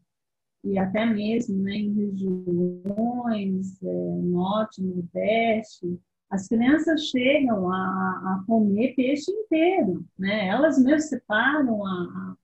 [0.63, 5.99] e até mesmo né, em regiões é, norte, nordeste,
[6.31, 10.47] as crianças chegam a, a comer peixe inteiro, né?
[10.47, 12.35] Elas mesmas separam a,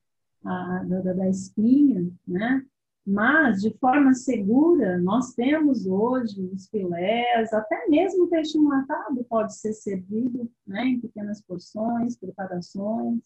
[0.43, 2.65] a, a da, da, espinha, né?
[3.05, 9.55] Mas, de forma segura, nós temos hoje os filés, até mesmo o peixe enlatado pode
[9.57, 13.21] ser servido né, em pequenas porções, preparações,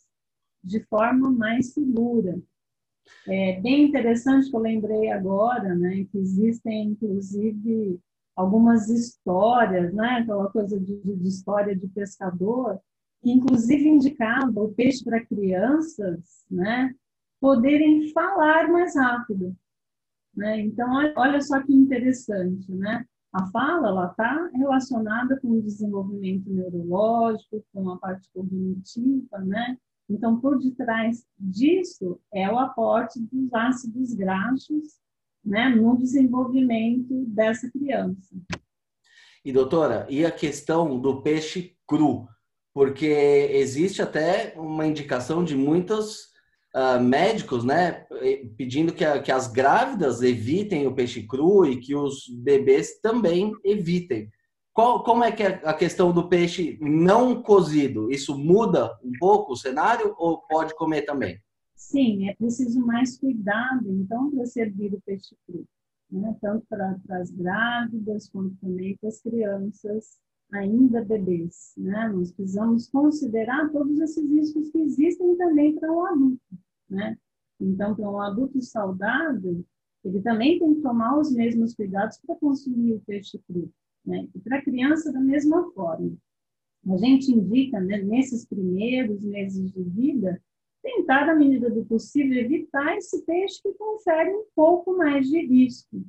[0.64, 2.40] de forma mais segura.
[3.28, 8.00] É bem interessante que eu lembrei agora, né, que existem, inclusive,
[8.36, 10.20] algumas histórias, né?
[10.22, 12.80] aquela coisa de, de história de pescador,
[13.22, 16.94] que inclusive indicava o peixe para crianças né?
[17.40, 19.56] poderem falar mais rápido.
[20.36, 20.62] Né?
[20.62, 23.06] Então, olha só que interessante, né?
[23.34, 29.78] A fala ela está relacionada com o desenvolvimento neurológico, com a parte cognitiva, né?
[30.12, 35.00] Então, por detrás disso é o aporte dos ácidos graxos
[35.44, 38.36] né, no desenvolvimento dessa criança.
[39.44, 42.28] E doutora, e a questão do peixe cru?
[42.74, 46.32] Porque existe até uma indicação de muitos
[46.76, 48.06] uh, médicos, né,
[48.58, 53.52] pedindo que, a, que as grávidas evitem o peixe cru e que os bebês também
[53.64, 54.30] evitem.
[54.74, 58.10] Qual, como é que é a questão do peixe não cozido?
[58.10, 61.40] Isso muda um pouco o cenário ou pode comer também?
[61.76, 65.66] Sim, é preciso mais cuidado, então, para servir o peixe cru.
[66.10, 66.38] Né?
[66.40, 70.20] Tanto para, as grávidas, quanto também para as crianças
[70.54, 71.74] ainda bebês.
[71.78, 72.10] Né?
[72.10, 76.42] Nós precisamos considerar todos esses riscos que existem também para o adulto.
[76.90, 77.18] Né?
[77.60, 79.66] Então, para um adulto saudável,
[80.04, 83.72] ele também tem que tomar os mesmos cuidados para consumir o peixe cru.
[84.06, 84.28] Né?
[84.34, 86.16] E para a criança, da mesma forma.
[86.90, 90.42] A gente indica, né, nesses primeiros meses de vida,
[90.82, 96.04] tentar, na medida do possível, evitar esse peixe que confere um pouco mais de risco,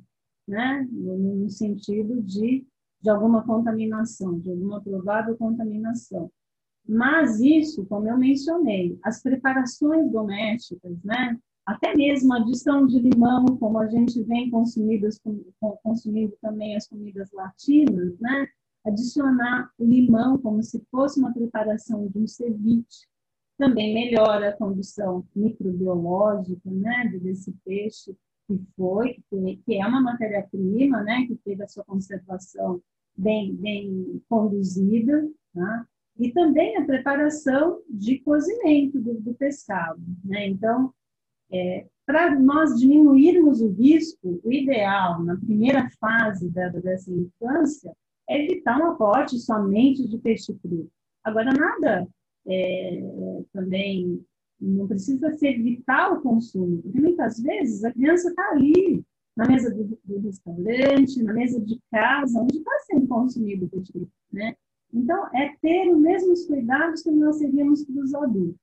[0.47, 0.87] né?
[0.91, 2.65] no sentido de,
[3.01, 6.31] de alguma contaminação, de alguma provável contaminação.
[6.87, 11.39] Mas isso, como eu mencionei, as preparações domésticas, né?
[11.65, 15.07] Até mesmo a adição de limão, como a gente vem consumindo,
[15.81, 18.47] consumindo também as comidas latinas, né?
[18.85, 23.07] adicionar o limão como se fosse uma preparação de um ceviche,
[23.57, 28.15] também melhora a condição microbiológica né, desse peixe
[28.47, 29.23] que foi,
[29.65, 32.81] que é uma matéria-prima, né, que teve a sua conservação
[33.15, 35.87] bem, bem conduzida, tá?
[36.17, 40.01] e também a preparação de cozimento do, do pescado.
[40.25, 40.47] Né?
[40.47, 40.93] Então,
[41.53, 46.69] é, para nós diminuirmos o risco, o ideal na primeira fase da,
[47.07, 47.95] infância
[48.29, 50.89] é evitar um aporte somente de peixe cru.
[51.23, 52.07] Agora, nada
[52.47, 54.25] é, também
[54.59, 59.03] não precisa ser vital o consumo, porque muitas vezes a criança está ali,
[59.35, 64.07] na mesa do, do, restaurante, na mesa de casa, onde está sendo consumido o peixe,
[64.31, 64.55] né?
[64.93, 68.62] Então, é ter os mesmos cuidados que nós teríamos para os adultos.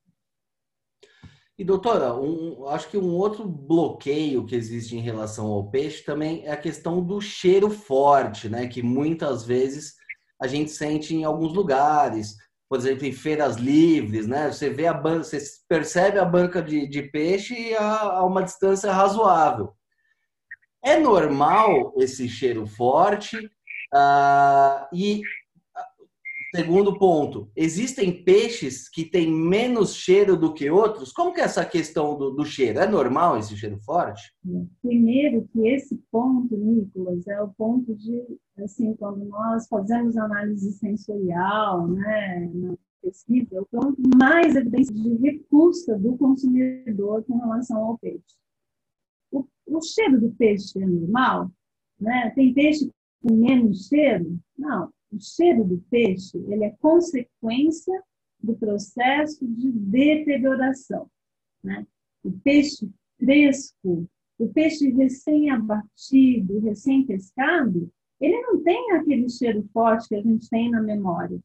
[1.60, 6.42] E doutora, um, acho que um outro bloqueio que existe em relação ao peixe também
[6.46, 8.66] é a questão do cheiro forte, né?
[8.66, 9.92] Que muitas vezes
[10.40, 12.34] a gente sente em alguns lugares,
[12.66, 14.50] por exemplo, em feiras livres, né?
[14.50, 15.38] Você vê a banca, você
[15.68, 19.74] percebe a banca de, de peixe a, a uma distância razoável.
[20.82, 25.20] É normal esse cheiro forte uh, e
[26.54, 31.12] Segundo ponto, existem peixes que têm menos cheiro do que outros?
[31.12, 32.80] Como que é essa questão do, do, cheiro?
[32.80, 34.34] É normal esse cheiro forte?
[34.82, 41.86] Primeiro que esse ponto, Nicolas, é o ponto de, assim, quando nós fazemos análise sensorial,
[41.86, 47.98] né, na pesquisa, é o ponto mais evidente de repulsa do consumidor com relação ao
[47.98, 48.36] peixe.
[49.30, 51.48] O, o cheiro do peixe é normal?
[52.00, 52.32] Né?
[52.34, 52.90] Tem peixe
[53.22, 54.36] com menos cheiro?
[54.58, 58.02] Não o cheiro do peixe ele é consequência
[58.42, 61.10] do processo de deterioração.
[61.62, 61.86] Né?
[62.22, 62.88] O peixe
[63.18, 64.08] fresco,
[64.38, 67.90] o peixe recém-abatido, recém-pescado,
[68.20, 71.38] ele não tem aquele cheiro forte que a gente tem na memória.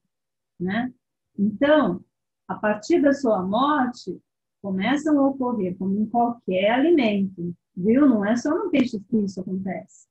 [0.59, 0.93] Né?
[1.37, 2.03] Então,
[2.47, 4.17] a partir da sua morte,
[4.61, 8.07] começam a ocorrer, como em qualquer alimento, viu?
[8.07, 10.07] Não é só no peixe que isso acontece.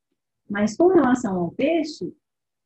[0.48, 2.14] Mas com relação ao peixe,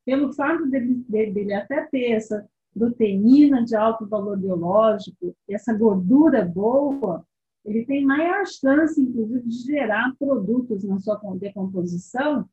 [0.09, 7.27] pelo fato dele, dele até ter essa proteína de alto valor biológico, essa gordura boa,
[7.63, 12.49] ele tem maior chance, inclusive, de gerar produtos na sua decomposição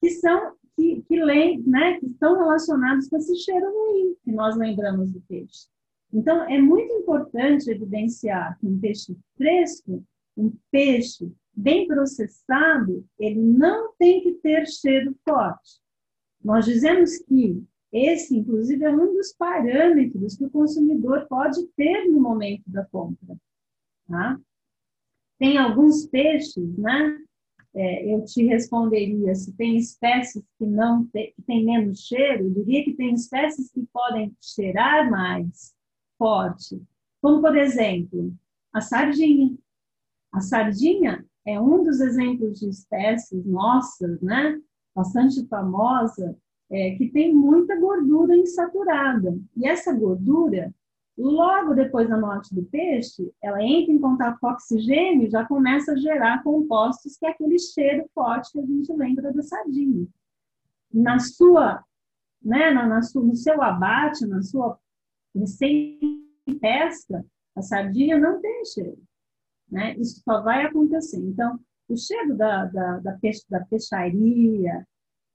[0.00, 1.20] que são que, que,
[1.66, 5.68] né, que estão relacionados com esse cheiro ruim que nós lembramos do peixe.
[6.10, 10.02] Então, é muito importante evidenciar que um peixe fresco,
[10.34, 15.83] um peixe bem processado, ele não tem que ter cheiro forte.
[16.44, 22.20] Nós dizemos que esse, inclusive, é um dos parâmetros que o consumidor pode ter no
[22.20, 23.36] momento da compra.
[24.08, 24.38] Tá?
[25.38, 27.18] Tem alguns peixes, né?
[27.76, 32.84] É, eu te responderia se tem espécies que não que tem menos cheiro, eu diria
[32.84, 35.74] que tem espécies que podem cheirar mais
[36.16, 36.80] forte,
[37.20, 38.32] como por exemplo
[38.72, 39.56] a sardinha.
[40.32, 44.60] A sardinha é um dos exemplos de espécies nossas, né?
[44.94, 46.36] Bastante famosa,
[46.70, 49.36] é, que tem muita gordura insaturada.
[49.56, 50.72] E essa gordura,
[51.16, 55.92] logo depois da morte do peixe, ela entra em contato com oxigênio e já começa
[55.92, 60.06] a gerar compostos que é aquele cheiro forte que a gente lembra da sardinha.
[60.92, 61.82] Na sua,
[62.42, 64.78] né, na, na sua, no seu abate, na sua
[65.34, 67.24] recém-pesca,
[67.56, 69.02] a sardinha não tem cheiro.
[69.70, 69.96] Né?
[69.96, 71.18] Isso só vai acontecer.
[71.18, 71.58] Então,
[71.88, 74.86] o cheiro da, da, da, peixe, da peixaria,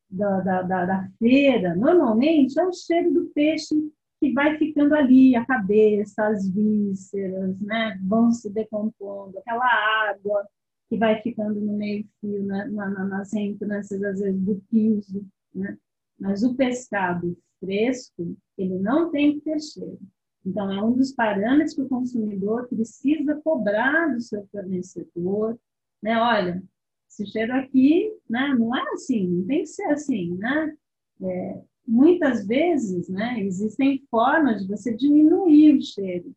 [0.10, 3.76] da, da, da, da, feira, normalmente é o cheiro do peixe
[4.20, 9.66] que vai ficando ali, a cabeça, as vísceras, né, vão se decompondo, aquela
[10.10, 10.46] água
[10.90, 15.78] que vai ficando no meio-fio, né, na, na, nas entrâncias, às vezes, do piso, né?
[16.20, 20.00] Mas o pescado fresco, ele não tem que ter cheiro.
[20.46, 25.58] Então, é um dos parâmetros que o consumidor precisa cobrar do seu fornecedor,
[26.02, 26.18] né?
[26.18, 26.64] Olha,
[27.10, 30.76] esse cheiro aqui, né, não é assim, não tem que ser assim, né?
[31.22, 36.34] É, muitas vezes, né, existem formas de você diminuir o cheiro,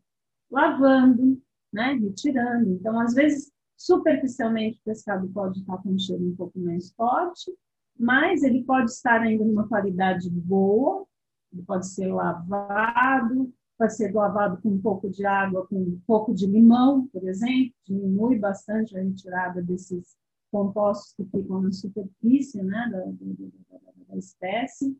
[0.51, 1.41] lavando,
[1.71, 2.71] né, retirando.
[2.71, 7.51] Então, às vezes, superficialmente, o pescado pode estar com um cheiro um pouco mais forte,
[7.97, 11.05] mas ele pode estar ainda numa qualidade boa,
[11.51, 16.33] ele pode ser lavado, pode ser lavado com um pouco de água, com um pouco
[16.33, 20.15] de limão, por exemplo, diminui bastante a retirada desses
[20.51, 24.95] compostos que ficam na superfície né, da, da, da espécie.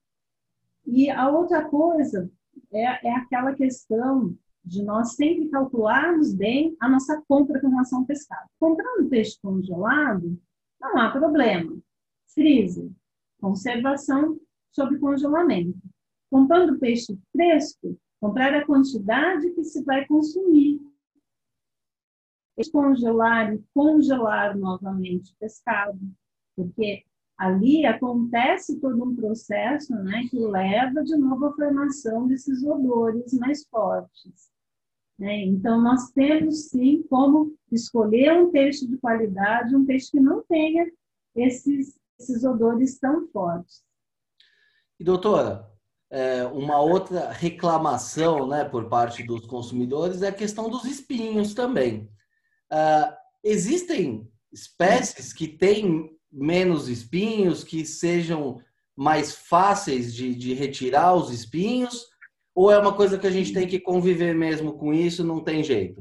[0.85, 2.29] E a outra coisa
[2.71, 8.05] é, é aquela questão de nós sempre calcularmos bem a nossa compra com relação ao
[8.05, 8.49] pescado.
[8.59, 10.39] Comprando peixe congelado,
[10.81, 11.77] não há problema.
[12.33, 12.89] Freezer,
[13.39, 14.39] conservação
[14.71, 15.77] sob congelamento.
[16.31, 20.79] Comprando peixe fresco, comprar a quantidade que se vai consumir.
[22.57, 25.99] Descongelar e congelar novamente o pescado,
[26.55, 27.03] porque
[27.37, 33.65] ali acontece todo um processo né, que leva de novo à formação desses odores mais
[33.67, 34.49] fortes.
[35.19, 35.43] Né?
[35.43, 40.89] Então, nós temos sim como escolher um peixe de qualidade, um peixe que não tenha
[41.35, 43.83] esses, esses odores tão fortes.
[44.97, 45.72] E doutora,
[46.13, 52.07] é, uma outra reclamação né, por parte dos consumidores é a questão dos espinhos também.
[52.71, 53.11] Uh,
[53.43, 58.61] existem espécies que têm menos espinhos, que sejam
[58.95, 62.05] mais fáceis de, de retirar os espinhos,
[62.53, 65.63] ou é uma coisa que a gente tem que conviver mesmo com isso, não tem
[65.63, 65.99] jeito?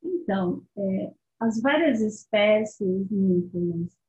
[0.00, 3.08] Então, é, as várias espécies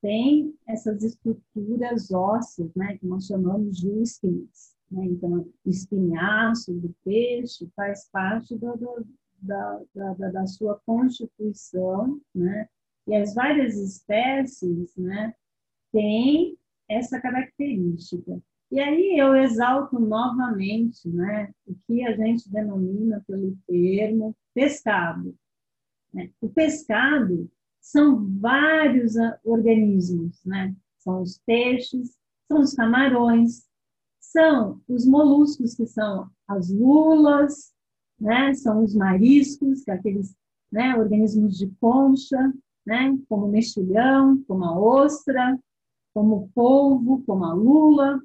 [0.01, 4.75] têm essas estruturas ósseas, né, que nós chamamos de espinhas.
[4.91, 5.05] Né?
[5.05, 9.07] Então, o espinhaço do peixe faz parte do, do,
[9.41, 12.67] da, da, da, sua constituição, né?
[13.07, 15.33] E as várias espécies, né,
[15.91, 16.57] têm
[16.87, 18.39] essa característica.
[18.69, 25.35] E aí eu exalto novamente, né, o que a gente denomina pelo termo pescado.
[26.13, 26.29] Né?
[26.41, 27.49] O pescado
[27.79, 30.75] são vários organismos, né?
[30.99, 32.15] São os peixes,
[32.47, 33.65] são os camarões,
[34.19, 37.73] são os moluscos, que são as lulas,
[38.19, 38.53] né?
[38.53, 40.35] São os mariscos, que é aqueles
[40.71, 42.53] né, organismos de concha,
[42.85, 43.17] né?
[43.27, 45.59] Como o mexilhão, como a ostra,
[46.13, 48.21] como o polvo, como a lula,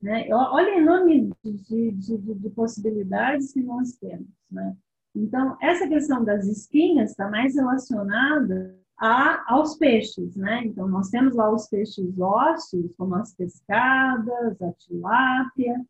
[0.00, 0.28] né?
[0.32, 4.76] Olha o nome de, de, de, possibilidades que nós temos, né?
[5.14, 10.64] Então, essa questão das espinhas está mais relacionada a, aos peixes, né?
[10.64, 15.84] Então, nós temos lá os peixes ósseos, como as pescadas, a tilápia,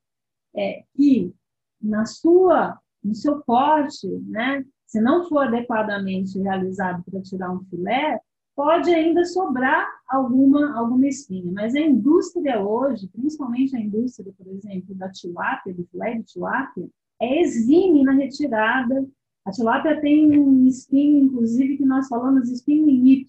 [0.55, 1.35] é, que
[1.81, 4.64] na sua, no seu corte, né?
[4.87, 8.20] Se não for adequadamente realizado para tirar um filé,
[8.55, 11.51] pode ainda sobrar alguma, alguma espinha.
[11.53, 16.89] Mas a indústria hoje, principalmente a indústria, por exemplo, da tilápia, do filé de tilápia,
[17.21, 19.07] é exime na retirada.
[19.45, 23.27] A tilápia tem um espinho, inclusive, que nós falamos espinho em Y,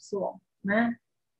[0.63, 0.95] né?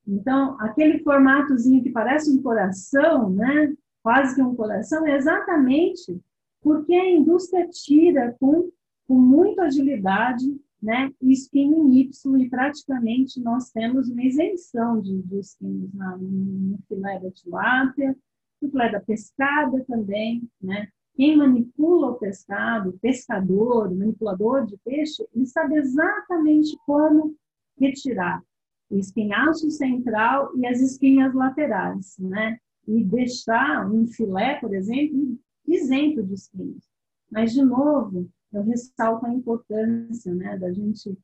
[0.08, 3.74] Então, aquele formatozinho que parece um coração, né?
[4.04, 6.22] Quase que um coração, é exatamente
[6.62, 8.72] porque a indústria tira com,
[9.08, 10.46] com muita agilidade
[10.86, 16.16] né, o espinho em Y, e praticamente nós temos uma isenção de, de espinhos na,
[16.16, 18.16] no filé da tilápia,
[18.62, 20.88] no filé da pescada também, né?
[21.16, 27.36] Quem manipula o pescado, o pescador, o manipulador de peixe, ele sabe exatamente como
[27.80, 28.43] retirar
[28.89, 32.59] o espinhaço central e as espinhas laterais, né?
[32.88, 36.84] E deixar um filé, por exemplo, isento de espinhos.
[37.32, 41.18] Mas, de novo, eu ressalto a importância né, da gente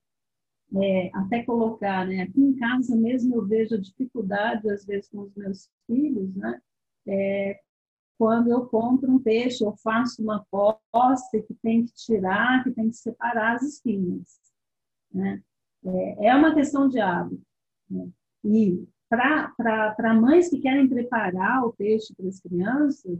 [0.75, 5.21] é, até colocar, né, aqui em casa mesmo eu vejo a dificuldade, às vezes, com
[5.21, 6.59] os meus filhos, né,
[7.07, 7.59] é,
[8.21, 10.45] quando eu compro um peixe, eu faço uma
[10.91, 14.39] posse que tem que tirar, que tem que separar as espinhas.
[15.11, 15.41] Né?
[15.83, 17.41] É, é uma questão de hábito.
[17.89, 18.07] Né?
[18.45, 23.17] E para mães que querem preparar o peixe para as crianças,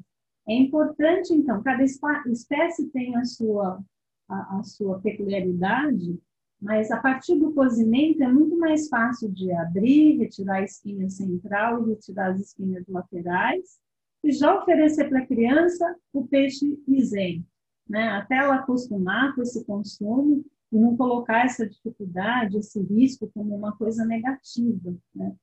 [0.47, 3.83] é importante, então, cada espécie tem a sua,
[4.29, 6.15] a, a sua peculiaridade,
[6.61, 11.81] mas a partir do cozimento é muito mais fácil de abrir, retirar a espinha central
[11.81, 13.81] e retirar as espinhas laterais,
[14.23, 17.45] e já oferecer para a criança o peixe isento,
[17.87, 18.09] né?
[18.09, 23.75] até ela acostumar com esse consumo e não colocar essa dificuldade, esse risco como uma
[23.75, 24.93] coisa negativa.
[25.13, 25.35] Né?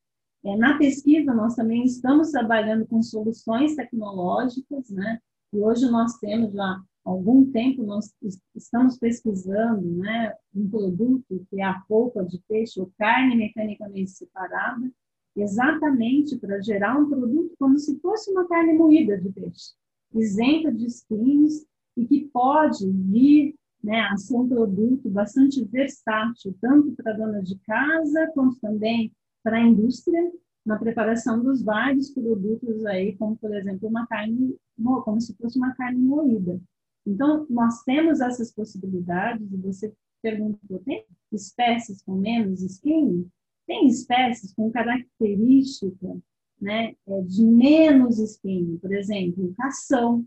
[0.44, 5.20] É, na pesquisa, nós também estamos trabalhando com soluções tecnológicas, né?
[5.52, 8.14] e hoje nós temos já algum tempo nós
[8.54, 14.90] estamos pesquisando né, um produto que é a polpa de peixe ou carne mecanicamente separada,
[15.36, 19.72] exatamente para gerar um produto como se fosse uma carne moída de peixe,
[20.14, 21.64] isenta de espinhos
[21.96, 27.56] e que pode vir né, a ser um produto bastante versátil, tanto para dona de
[27.60, 29.12] casa, quanto também
[29.42, 30.32] para a indústria,
[30.66, 34.56] na preparação dos vários produtos aí, como por exemplo uma carne,
[35.04, 36.60] como se fosse uma carne moída.
[37.06, 43.30] Então, nós temos essas possibilidades, e você perguntou, tem espécies com menos espinho?
[43.68, 46.16] Tem espécies com característica
[46.60, 50.26] né, é, de menos espinho, por exemplo, o cação,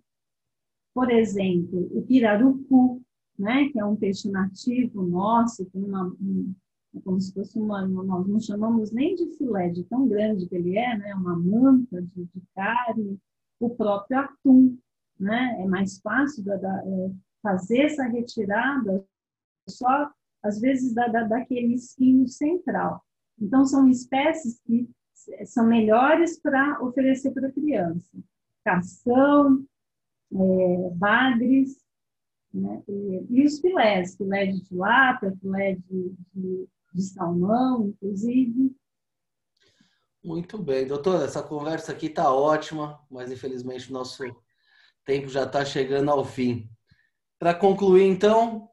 [0.93, 3.01] por exemplo, o pirarucu,
[3.37, 6.53] né, que é um peixe nativo nosso, tem uma, um,
[6.95, 10.55] é como se fosse uma, nós não chamamos nem de filé, de tão grande que
[10.55, 13.19] ele é, né, uma manta de, de carne,
[13.59, 14.77] o próprio atum,
[15.19, 15.57] né?
[15.61, 17.11] É mais fácil da, da, é,
[17.43, 19.05] fazer essa retirada
[19.69, 20.11] só,
[20.43, 23.03] às vezes, da, da, daquele espinho central.
[23.41, 24.87] Então, são espécies que
[25.45, 28.11] são melhores para oferecer para a criança.
[28.63, 29.65] Cação,
[30.31, 31.77] é, bagres,
[32.53, 32.83] né?
[32.87, 38.75] e, e, os filés, filé de tilápia, filé de, de, de salmão, inclusive.
[40.23, 44.23] Muito bem, doutora, essa conversa aqui está ótima, mas infelizmente o nosso
[45.03, 46.69] tempo já está chegando ao fim.
[47.39, 48.69] Para concluir, então,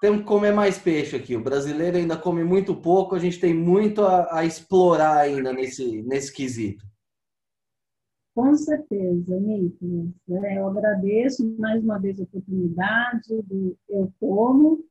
[0.00, 1.36] temos que comer mais peixe aqui.
[1.36, 6.02] O brasileiro ainda come muito pouco, a gente tem muito a, a explorar ainda nesse,
[6.02, 6.84] nesse quesito.
[8.34, 10.10] Com certeza, Nicolas.
[10.44, 14.84] É, eu agradeço mais uma vez a oportunidade do Eu Como.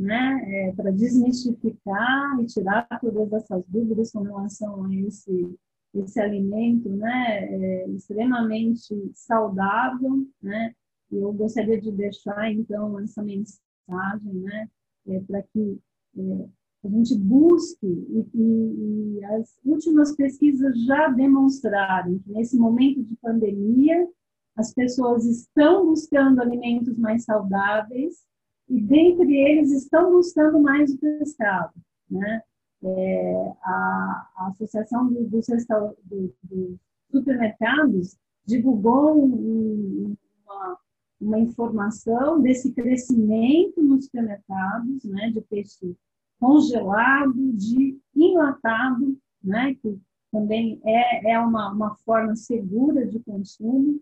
[0.00, 5.54] né, é, para desmistificar e tirar todas essas dúvidas com relação a esse,
[5.94, 10.74] esse alimento, né, é, extremamente saudável, né,
[11.12, 14.68] eu gostaria de deixar, então, essa mensagem, né,
[15.06, 15.78] é, para que
[16.16, 16.48] é,
[16.84, 23.16] a gente busque, e, e, e, as últimas pesquisas já demonstraram que nesse momento de
[23.16, 24.08] pandemia,
[24.56, 28.24] as pessoas estão buscando alimentos mais saudáveis,
[28.68, 31.74] e dentre eles estão buscando mais o pescado.
[32.08, 32.42] Né?
[32.82, 36.78] É, a, a, Associação dos do, do, do
[37.10, 38.16] Supermercados
[38.46, 40.78] divulgou um, uma,
[41.20, 45.96] uma, informação desse crescimento nos supermercados, né, de peixe
[46.38, 49.98] congelado, de enlatado, né, que
[50.32, 54.00] também é, é uma, uma forma segura de consumo.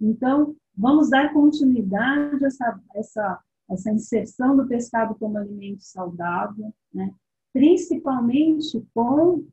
[0.00, 3.40] Então, vamos dar continuidade a essa, essa
[3.70, 7.14] essa inserção do pescado como alimento saudável, né?
[7.52, 9.46] principalmente com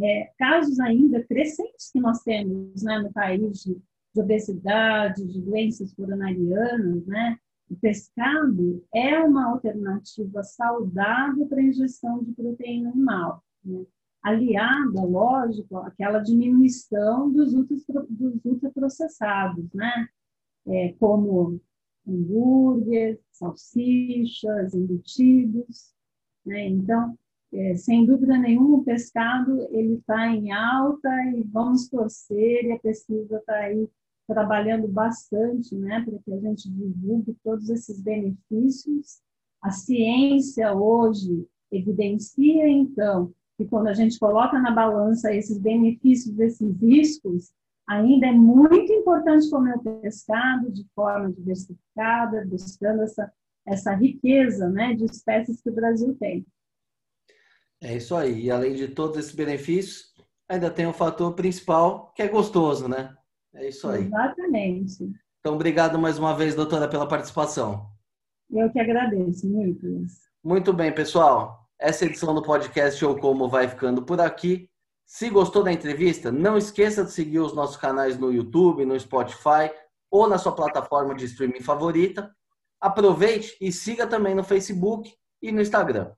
[0.00, 3.76] é, casos ainda crescentes que nós temos né, no país de,
[4.18, 7.38] de obesidade, de doenças coronarianas, né?
[7.70, 13.84] O pescado é uma alternativa saudável para a ingestão de proteína animal, né?
[14.22, 20.08] aliada, lógico, àquela diminuição dos, dos ultraprocessados, né?
[20.66, 21.60] É, como
[22.06, 25.94] hambúrguer, salsichas, embutidos.
[26.44, 26.68] Né?
[26.68, 27.16] Então,
[27.52, 32.78] é, sem dúvida nenhuma, o pescado ele está em alta e vamos torcer, e a
[32.78, 33.88] pesquisa está aí
[34.28, 39.20] trabalhando bastante né, para que a gente divulgue todos esses benefícios.
[39.62, 46.78] A ciência hoje evidencia, então, que quando a gente coloca na balança esses benefícios, esses
[46.80, 47.50] riscos,
[47.88, 53.32] ainda é muito importante comer o pescado de forma diversificada, buscando essa,
[53.66, 56.46] essa riqueza né, de espécies que o Brasil tem.
[57.80, 58.44] É isso aí.
[58.44, 60.12] E além de todos esses benefícios,
[60.48, 63.16] ainda tem o um fator principal, que é gostoso, né?
[63.58, 64.04] É isso aí.
[64.04, 65.10] Exatamente.
[65.40, 67.88] Então, obrigado mais uma vez, doutora, pela participação.
[68.48, 70.12] Eu que agradeço, Nicolas.
[70.44, 71.68] Muito bem, pessoal.
[71.76, 74.70] Essa edição do podcast ou Como vai ficando por aqui.
[75.04, 79.72] Se gostou da entrevista, não esqueça de seguir os nossos canais no YouTube, no Spotify
[80.08, 82.30] ou na sua plataforma de streaming favorita.
[82.80, 86.12] Aproveite e siga também no Facebook e no Instagram.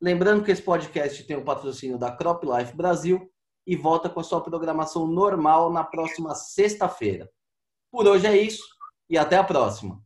[0.00, 3.30] Lembrando que esse podcast tem o patrocínio da Crop Life Brasil
[3.66, 7.28] e volta com a sua programação normal na próxima sexta-feira.
[7.90, 8.64] Por hoje é isso
[9.10, 10.00] e até a próxima.